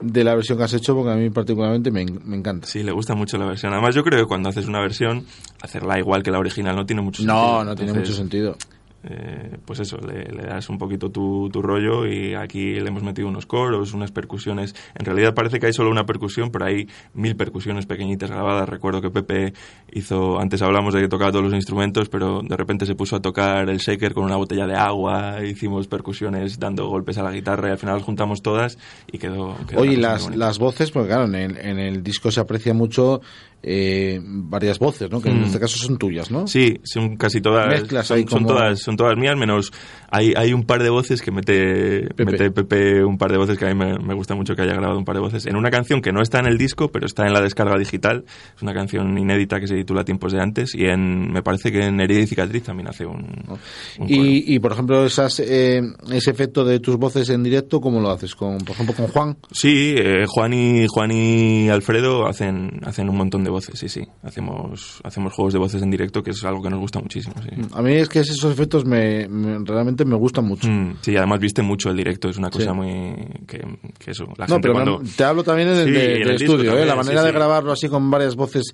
[0.00, 2.66] de la versión que has hecho, porque a mí particularmente me, me encanta.
[2.66, 3.72] Sí, le gusta mucho la versión.
[3.72, 5.24] Además, yo creo que cuando haces una versión,
[5.62, 7.36] hacerla igual que la original no tiene mucho sentido.
[7.36, 8.56] No, no tiene mucho sentido.
[9.04, 13.02] Eh, pues eso, le, le das un poquito tu, tu rollo y aquí le hemos
[13.02, 14.74] metido unos coros, unas percusiones.
[14.94, 18.68] En realidad parece que hay solo una percusión, pero hay mil percusiones pequeñitas grabadas.
[18.68, 19.52] Recuerdo que Pepe
[19.92, 23.20] hizo, antes hablamos de que tocaba todos los instrumentos, pero de repente se puso a
[23.20, 27.68] tocar el shaker con una botella de agua, hicimos percusiones dando golpes a la guitarra
[27.68, 28.78] y al final las juntamos todas
[29.10, 29.56] y quedó...
[29.66, 33.20] quedó Oye, las, las voces, porque claro, en el, en el disco se aprecia mucho
[33.62, 35.20] eh, varias voces, ¿no?
[35.20, 35.44] Que en Mm.
[35.44, 36.46] este caso son tuyas, ¿no?
[36.46, 37.68] Sí, son casi todas.
[37.68, 39.70] Mezclas son, ahí son como- todas, son todas mías, menos
[40.10, 42.24] hay, hay un par de voces que mete Pepe.
[42.24, 44.72] mete Pepe un par de voces que a mí me, me gusta mucho que haya
[44.74, 45.46] grabado un par de voces.
[45.46, 48.24] En una canción que no está en el disco, pero está en la descarga digital.
[48.56, 51.84] Es una canción inédita que se titula Tiempos de antes y en, me parece que
[51.84, 53.58] en Herida y Cicatriz también hace un, un coro.
[54.08, 55.80] Y, y, por ejemplo, esas, eh,
[56.12, 58.34] ese efecto de tus voces en directo, ¿cómo lo haces?
[58.34, 59.36] Con, por ejemplo, con Juan.
[59.52, 64.06] Sí, eh, Juan y Juan y Alfredo hacen hacen un montón de voces, sí, sí.
[64.22, 67.48] Hacemos hacemos juegos de voces en directo que es algo que nos gusta muchísimo, sí.
[67.72, 70.68] A mí es que esos efectos me, me- realmente me gustan mucho.
[70.68, 72.76] Mm, sí, además viste mucho el directo, es una cosa Sí.
[72.76, 73.58] muy que,
[73.98, 76.30] que eso, la no, gente pero cuando te hablo también en el Sí, de- del
[76.36, 76.86] estudio, ¿eh?
[76.86, 78.72] la manera de grabarlo así con varias voces,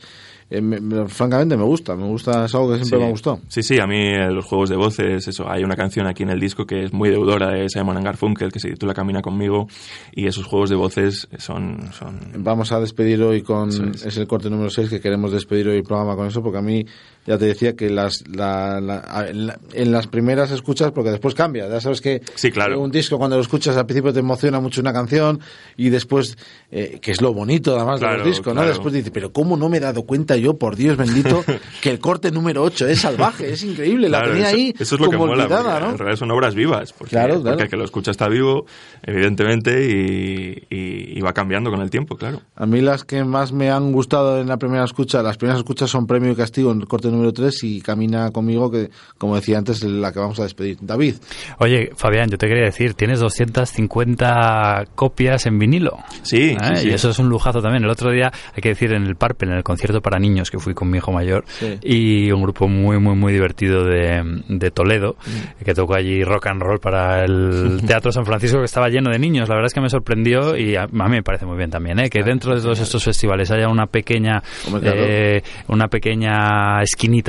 [0.51, 3.03] eh, me- me- francamente me gusta, me gusta, es algo que siempre Sí.
[3.03, 3.41] me ha gustado.
[3.49, 6.31] Sí, sí, a mí eh, los juegos de voces, eso, hay una canción aquí en
[6.31, 9.67] el disco que es muy deudora de Simon Garfunkel que se titula Camina conmigo
[10.13, 14.17] y esos juegos de voces son son Vamos a despedir hoy con, es.
[14.17, 16.85] el corte número 6 que queremos despedir hoy el programa con eso, porque a mí
[17.27, 21.69] ya te decía que las, la- la- la- en las primeras escuchas, porque después cambia.
[21.69, 22.81] Ya sabes que Sí, claro.
[22.81, 25.41] un disco cuando lo escuchas al principio te emociona mucho una canción
[25.77, 26.37] y después,
[26.71, 28.61] eh, que es lo bonito además de Claro, los discos, ¿no?
[28.61, 28.69] claro.
[28.69, 31.45] Después dices, pero ¿cómo no me he dado cuenta yo, por Dios bendito,
[31.83, 35.01] que el corte número 8 es salvaje, es increíble, la tenía eso, ahí eso es
[35.01, 35.91] lo que como mola, olvidada, ¿no?
[35.91, 38.67] en realidad son obras vivas, porque, porque el que lo escucha está vivo,
[39.03, 42.43] evidentemente, y, y- y va cambiando con el tiempo, claro.
[42.55, 45.91] A mí las que más me han gustado en la primera escucha, las primeras escuchas
[45.91, 49.59] son Premio y Castigo en el corte número 3 y Camina conmigo, que como decía
[49.59, 50.79] antes, es la que vamos a despedir.
[50.81, 51.17] David,
[51.59, 55.99] Oye, Fabián, yo te quería decir, tienes 250 copias en vinilo.
[56.23, 56.57] Sí, ¿eh?
[56.61, 56.89] sí, sí.
[56.89, 57.85] Y eso es un lujazo también.
[57.85, 60.59] El otro día, hay que decir, en el Parpel, en el concierto para niños que
[60.59, 61.79] fui con mi hijo mayor, Sí.
[61.83, 65.65] y un grupo muy, muy, muy divertido de, de Toledo, Mm.
[65.65, 69.19] que tocó allí rock and roll para el Teatro San Francisco, que estaba lleno de
[69.19, 69.49] niños.
[69.49, 71.99] La verdad es que me sorprendió y a, a mí me parece muy bien también,
[71.99, 72.11] ¿eh?
[72.11, 74.43] que dentro de todos estos festivales haya una pequeña,
[74.83, 76.83] eh, una pequeña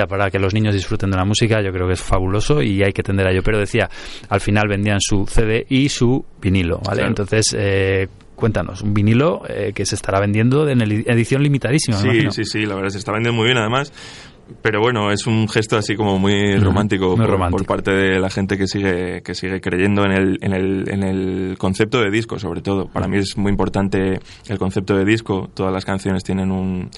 [0.07, 2.93] para que los niños disfruten de la música, yo creo que es fabuloso y hay
[2.93, 3.41] que tender a ello.
[3.43, 3.89] Pero decía,
[4.29, 6.97] al final vendían su CD y su vinilo, ¿vale?
[6.97, 7.09] Claro.
[7.09, 12.43] Entonces, eh, cuéntanos, un vinilo eh, que se estará vendiendo en edición limitadísima, Sí, sí,
[12.45, 13.91] sí, la verdad se está vendiendo muy bien además.
[14.61, 17.57] Pero bueno, es un gesto así como muy romántico, muy por, romántico.
[17.57, 21.03] por parte de la gente que sigue, que sigue creyendo en el, en, el, en
[21.03, 22.87] el concepto de disco, sobre todo.
[22.87, 25.49] Para mí es muy importante el concepto de disco.
[25.53, 26.89] Todas las canciones tienen un,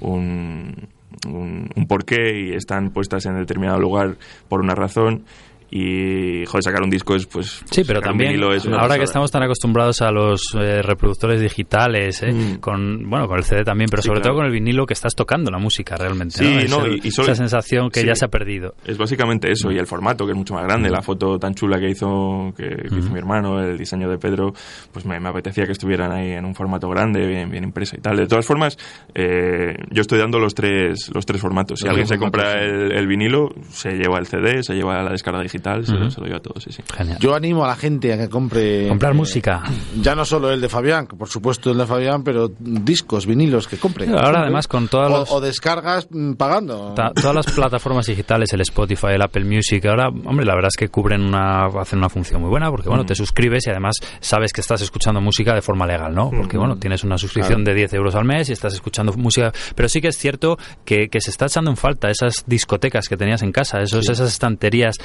[0.00, 0.88] un,
[1.26, 4.16] un, un porqué y están puestas en determinado lugar
[4.48, 5.24] por una razón.
[5.70, 7.62] Y, joder, sacar un disco es, pues...
[7.70, 9.02] Sí, pero también es ahora que pasada.
[9.04, 12.54] estamos tan acostumbrados a los eh, reproductores digitales, eh, Mm.
[12.60, 14.34] con bueno, con el CD también, pero Sí, sobre claro.
[14.34, 16.58] todo con el vinilo que estás tocando la música realmente, Sí, ¿no?
[16.60, 18.06] Es no, el- y- y solo- esa sensación que sí.
[18.06, 18.74] ya se ha perdido.
[18.86, 21.78] Es básicamente eso, y el formato, que es mucho más grande, la foto tan chula
[21.78, 24.52] que hizo, que, que hizo mi hermano, el diseño de Pedro,
[24.92, 28.00] pues me, me apetecía que estuvieran ahí en un formato grande, bien, bien impreso y
[28.00, 28.16] tal.
[28.16, 28.78] De todas formas,
[29.14, 31.80] eh, yo estoy dando los tres, los tres formatos.
[31.80, 35.10] Si Los alguien se compra el, el vinilo, se lleva el CD, se lleva la
[35.10, 36.10] descarga digital, se, Ujú.
[36.10, 36.82] se lo lleva todo, sí, sí.
[36.96, 37.18] Genial.
[37.20, 38.88] yo animo a la gente a que compre...
[38.88, 39.62] Comprar eh, música.
[40.00, 43.66] Ya no solo el de Fabián, que por supuesto el de Fabián, pero discos, vinilos,
[43.68, 44.06] que compre.
[44.08, 44.40] Ahora, Compre.
[44.42, 46.92] además, con todas o, los- o descargas mm, pagando.
[46.94, 50.76] Ta- todas las plataformas digitales, el Spotify, el Apple Music, ahora, hombre, la verdad es
[50.78, 54.52] que cubren una, hacen una función muy buena porque, bueno, te suscribes y además sabes
[54.52, 56.30] que estás escuchando música de forma legal, ¿no?
[56.30, 59.52] Porque, bueno, tienes una suscripción de 10 euros al mes y estás escuchando música.
[59.74, 63.16] Pero sí que es cierto que, que se está echando en falta esas discotecas que
[63.16, 64.96] tenías en casa, esos, esas estanterías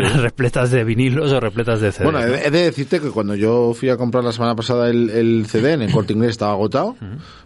[0.22, 2.04] repletas de vinilos o repletas de CDs.
[2.04, 2.34] Bueno, ¿no?
[2.34, 5.72] he de decirte que cuando yo fui a comprar la semana pasada el, el CD
[5.74, 6.96] en el corte inglés estaba agotado.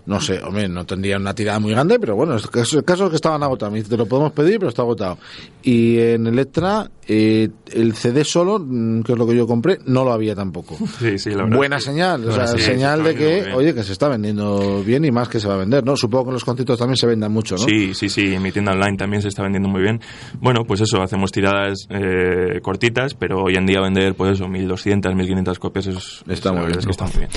[0.07, 2.85] No sé, hombre, no tendría una tirada muy grande, pero bueno, es que- es el
[2.85, 3.73] caso es que estaban agotados.
[3.73, 5.19] Me dice, te lo podemos pedir, pero está agotado.
[5.63, 10.05] Y en Electra, eh, el CD solo, mm, que es lo que yo compré, no
[10.05, 10.77] lo había tampoco.
[10.99, 11.57] Sí, sí, la verdad.
[11.57, 13.55] Buena señal, o Bueno, sea, sí, se señal de que, bien.
[13.55, 15.97] oye, que se está vendiendo bien y más que se va a vender, ¿no?
[15.97, 17.63] Supongo que en los conciertos también se vendan mucho, ¿no?
[17.65, 20.01] Sí, sí, sí, en mi tienda online también se está vendiendo muy bien.
[20.41, 25.15] Bueno, pues eso, hacemos tiradas eh, cortitas, pero hoy en día vender, pues eso, 1200,
[25.15, 26.79] 1500 copias es, Está es- muy bien.
[26.79, 27.29] es que está muy bien.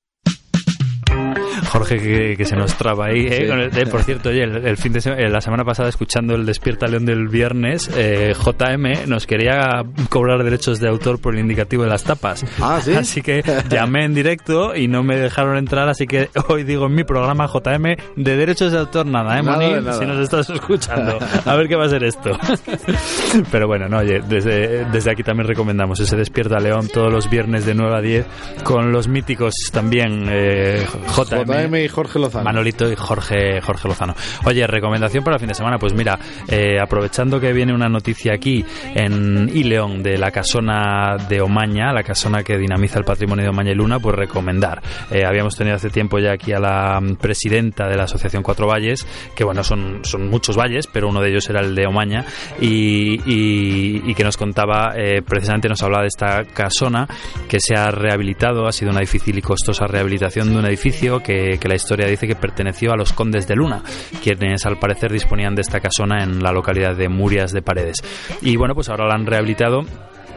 [1.69, 3.27] Jorge que, que se nos traba ahí.
[3.27, 3.41] ¿eh?
[3.41, 3.47] Sí.
[3.47, 5.89] Con el- eh, por cierto, oye, el, el fin de sema- eh, la semana pasada
[5.89, 11.33] escuchando el Despierta León del viernes, eh, JM nos quería cobrar derechos de autor por
[11.33, 12.45] el indicativo de las tapas.
[12.61, 12.93] Ah, ¿sí?
[12.93, 16.95] Así que llamé en directo y no me dejaron entrar, así que hoy digo en
[16.95, 19.71] mi programa JM de derechos de autor nada, ¿eh, Moni?
[19.73, 19.93] nada.
[19.93, 21.17] Si nos estás escuchando.
[21.45, 22.31] A ver qué va a ser esto.
[23.51, 27.65] Pero bueno, no, oye, desde, desde aquí también recomendamos ese Despierta León todos los viernes
[27.65, 28.25] de 9 a 10
[28.63, 30.85] con los míticos también eh,
[31.15, 31.40] JM.
[31.45, 32.43] JM y Jorge Lozano.
[32.45, 34.15] Manolito y Jorge, Jorge Lozano.
[34.45, 35.77] Oye, recomendación para el fin de semana.
[35.77, 36.17] Pues mira,
[36.47, 38.63] eh, aprovechando que viene una noticia aquí
[38.95, 43.71] en Ileón de la casona de Omaña, la casona que dinamiza el patrimonio de Omaña
[43.71, 44.81] y Luna, pues recomendar.
[45.11, 49.05] Eh, habíamos tenido hace tiempo ya aquí a la presidenta de la Asociación Cuatro Valles,
[49.35, 52.25] que bueno, son, son muchos valles, pero uno de ellos era el de Omaña,
[52.59, 57.07] y, y- y que nos contaba, eh, precisamente nos hablaba de esta casona
[57.47, 61.30] que se ha rehabilitado, ha sido una difícil y costosa rehabilitación de un edificio que,
[61.59, 63.83] que la historia dice que perteneció a los condes de Luna,
[64.23, 67.97] quienes al parecer disponían de esta casona en la localidad de Murias de Paredes.
[68.41, 69.85] Y bueno, pues ahora la han rehabilitado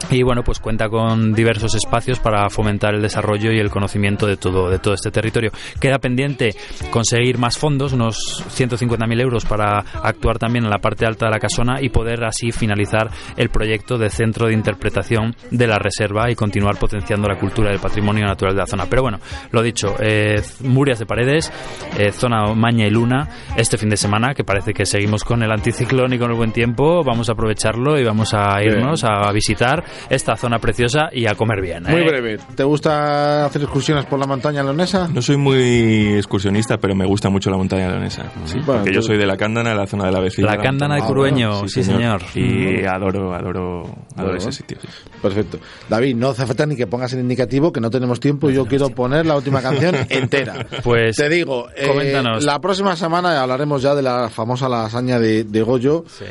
[0.09, 4.37] y bueno, pues cuenta con diversos espacios para fomentar el desarrollo y el conocimiento de
[4.37, 5.51] todo, de todo este territorio.
[5.79, 6.55] Queda pendiente
[6.91, 11.39] conseguir más fondos, unos 150.000 euros para actuar también en la parte alta de la
[11.39, 16.35] casona y poder así finalizar el proyecto de centro de interpretación de la reserva y
[16.35, 18.85] continuar potenciando la cultura y el patrimonio natural de la zona.
[18.89, 19.19] Pero bueno,
[19.51, 21.51] lo dicho, eh, Murias de Paredes,
[21.97, 23.27] eh, zona Maña y Luna,
[23.57, 26.51] este fin de semana, que parece que seguimos con el anticiclón y con el buen
[26.51, 31.35] tiempo, vamos a aprovecharlo y vamos a irnos a visitar esta zona preciosa y a
[31.35, 31.83] comer bien.
[31.83, 32.07] Muy ¿eh?
[32.07, 32.37] breve.
[32.55, 35.07] ¿Te gusta hacer excursiones por la montaña leonesa?
[35.13, 38.31] No soy muy excursionista, pero me gusta mucho la montaña leonesa.
[38.45, 40.49] Sí, Bueno, porque yo soy de la Cándana, la zona de la vecina.
[40.55, 42.21] La Cándana de Curueño, sí, señor.
[42.35, 44.35] Y adoro, adoro, adoro Bueno.
[44.37, 44.77] ese sitio.
[44.81, 44.87] sí.
[45.21, 45.59] Perfecto.
[45.89, 48.49] David, no hace falta ni que pongas el indicativo, que no tenemos tiempo.
[48.49, 50.65] Yo quiero poner la última canción entera.
[50.83, 52.43] Pues Te digo, eh, coméntanos.
[52.43, 56.03] la próxima semana hablaremos ya de la famosa lasaña de, de Goyo.
[56.07, 56.25] Sí.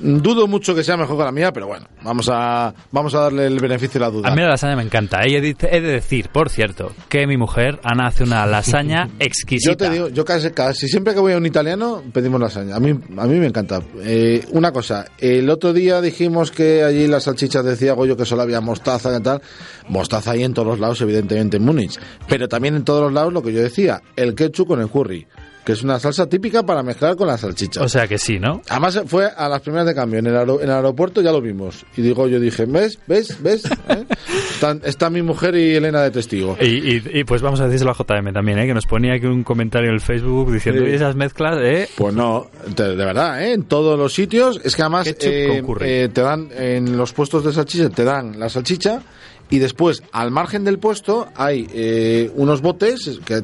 [0.00, 3.46] Dudo mucho que sea mejor que la mía, pero bueno, vamos a, vamos a darle
[3.46, 4.28] el beneficio de la duda.
[4.28, 5.20] A mí la lasaña me encanta.
[5.24, 9.72] he de- he de decir, por cierto, que mi mujer, Ana, hace una lasaña exquisita.
[9.72, 12.76] Yo te digo, yo casi, casi siempre que voy a un italiano pedimos lasaña.
[12.76, 13.80] A mí, a mí me encanta.
[14.02, 18.42] Eh, una cosa, el otro día dijimos que allí las salchichas decía Goyo que solo
[18.42, 19.42] había mostaza y tal.
[19.88, 21.98] Mostaza hay en todos los lados, evidentemente en Múnich.
[22.28, 25.26] Pero también en todos los lados lo que yo decía, el ketchup con el curry.
[25.68, 27.82] Que es una salsa típica para mezclar con las salchichas.
[27.84, 28.62] O sea que sí, ¿no?
[28.70, 31.42] Además fue a las primeras de cambio, en el, aero- en el aeropuerto ya lo
[31.42, 31.84] vimos.
[31.94, 32.98] Y digo, yo dije, ¿ves?
[33.06, 33.36] ¿Ves?
[33.42, 33.64] ¿Ves?
[33.90, 34.06] ¿Eh?
[34.54, 36.56] Están- está mi mujer y Elena de testigo.
[36.58, 38.66] Y, y- y, pues vamos a decírselo a JM también, ¿eh?
[38.66, 40.90] que nos ponía aquí un comentario en el Facebook diciendo Sí.
[40.90, 41.86] "Y esas mezclas, ¿eh?
[41.98, 43.52] Pues no, de, de verdad, ¿eh?
[43.52, 44.58] en todos los sitios.
[44.64, 48.48] Es que además eh, eh, te dan en los puestos de salchicha, te dan la
[48.48, 49.02] salchicha
[49.50, 53.42] y después al margen del puesto hay eh, unos botes que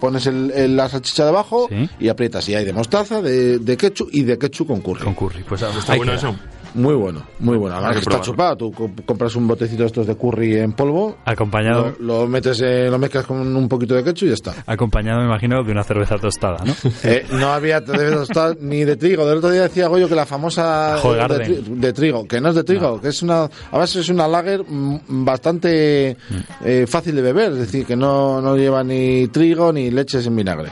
[0.00, 1.88] pones el- el- la salchicha debajo Sí.
[2.00, 2.48] y aprietas.
[2.48, 5.00] Y hay de mostaza, de, de ketchup y de ketchup con curry.
[5.04, 5.42] Con curry.
[5.48, 6.30] Pues Está ahí bueno queda.
[6.30, 6.38] eso.
[6.76, 7.76] Muy bueno, muy bueno.
[7.76, 8.56] Además que está chupado.
[8.56, 12.60] Tú co- compras un botecito de estos de curry en polvo, Acompañado, lo, lo metes,
[12.60, 14.54] eh, lo mezclas con un poquito de ketchup y ya está.
[14.66, 16.74] acompañado, me imagino, de una cerveza tostada, ¿no?
[17.02, 19.26] Eh, no había de tostar ni de trigo.
[19.26, 21.40] Del otro día decía Goyo que la famosa eh, de, Garden.
[21.64, 24.62] tri- de trigo, que no es de trigo, que es una, además es una lager
[24.68, 26.16] mm, bastante
[26.64, 30.36] eh, fácil de beber, es decir, que no, no lleva ni trigo ni leches en
[30.36, 30.70] vinagre.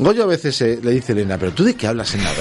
[0.00, 2.36] Goyo a veces eh, le dice Elena, pero tú de qué hablas en nada,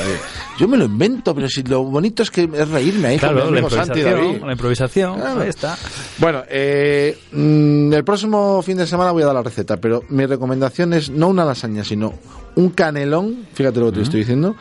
[0.58, 3.60] yo me lo invento, pero si lo bonito es que es reírme, mi Claro, la
[3.60, 5.42] improvisación, la improvisación, Claro.
[5.42, 5.78] ahí está.
[6.20, 10.26] Bueno, eh, mm, el próximo fin de semana voy a dar la receta, pero mi
[10.26, 12.14] recomendación es no una lasaña, sino
[12.56, 14.56] un canelón, fíjate lo que te estoy diciendo,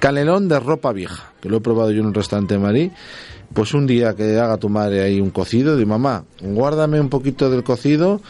[0.00, 2.90] canelón de ropa vieja, que lo he probado yo en un restaurante de Madrid.
[3.54, 7.50] Pues un día que haga tu madre ahí un cocido, de mamá, guárdame un poquito
[7.50, 8.20] del cocido.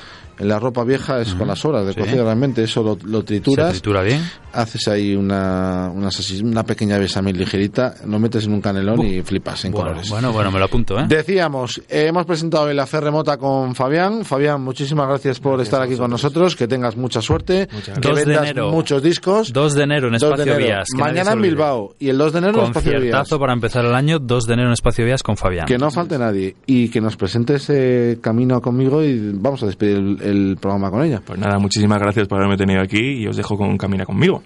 [0.40, 2.00] En la ropa vieja es con las horas de Sí.
[2.00, 4.22] realmente, eso lo, lo Se trituras, tritura bien.
[4.52, 6.08] haces ahí una, una,
[6.42, 10.08] una pequeña besamel ligerita, lo metes en un canelón y flipas en Bueno, colores.
[10.10, 11.04] bueno, bueno, me lo apunto, ¿eh?
[11.06, 14.24] Decíamos, eh, hemos presentado hoy la fe remota con Fabián.
[14.24, 16.56] Fabián, muchísimas gracias por estar aquí con nosotros.
[16.56, 17.68] Que tengas mucha suerte.
[17.72, 18.70] Muchas Que 2 de vendas enero.
[18.70, 19.52] muchos discos.
[19.52, 20.66] 2 de enero en 2 de Espacio enero.
[20.66, 20.88] Vías.
[20.96, 21.42] Mañana se en.
[21.42, 21.94] Bilbao.
[21.98, 23.28] Y el 2 de enero en Espacio Vías.
[23.28, 25.66] Para empezar el año, 2 de enero en Espacio Vías con Fabián.
[25.66, 26.56] Que no falte nadie.
[26.66, 31.04] Y que nos presente ese camino conmigo y vamos a despedir el, el programa con
[31.04, 31.20] ella.
[31.24, 34.42] Pues nada, muchísimas gracias por haberme tenido aquí y os dejo con Camina conmigo.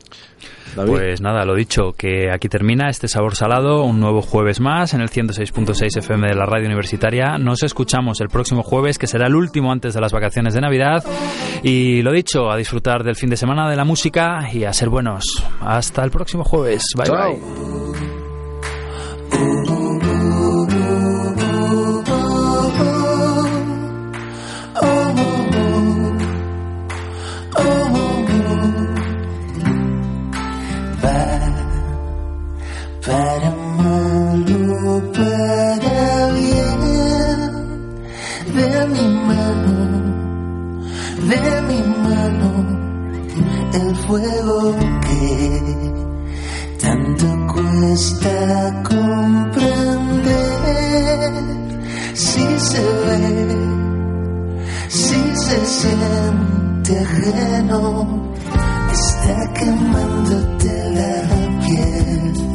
[0.74, 0.90] David.
[0.90, 5.00] Pues nada, lo dicho, que aquí termina este sabor salado, un nuevo jueves más en
[5.00, 7.38] el 106.6 FM de la radio universitaria.
[7.38, 11.04] Nos escuchamos el próximo jueves, que será el último antes de las vacaciones de Navidad.
[11.62, 14.88] Y lo dicho, a disfrutar del fin de semana de la música y a ser
[14.88, 15.24] buenos.
[15.60, 16.82] Hasta el próximo jueves.
[16.96, 17.36] Bye Chao.
[19.30, 19.83] bye.
[41.28, 42.50] De mi mano,
[43.72, 45.22] el fuego que
[46.80, 49.14] tanto cuesta comprender.
[52.14, 53.22] Si se ve,
[54.88, 58.32] si se siente ajeno,
[58.92, 61.14] está quemándote la
[61.66, 62.54] piel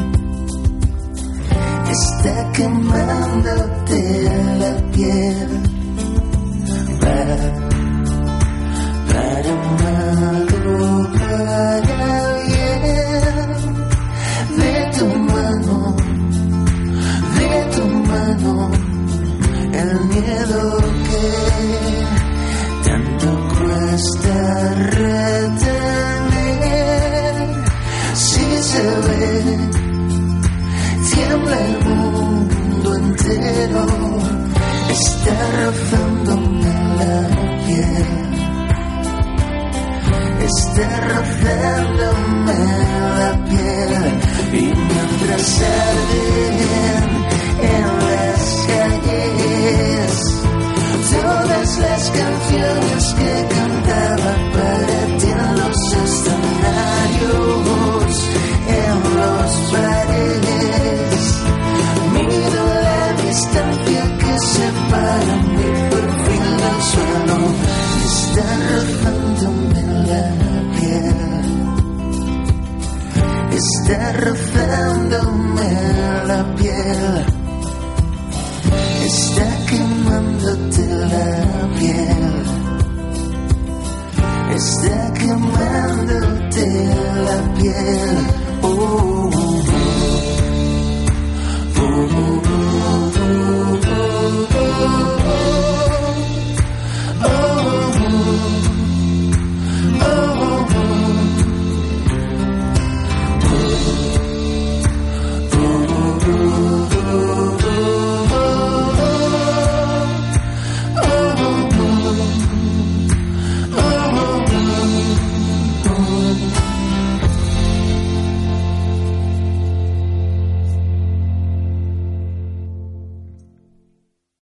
[1.89, 3.99] está quemándote
[4.59, 5.49] la piel.
[9.10, 11.68] Para mal o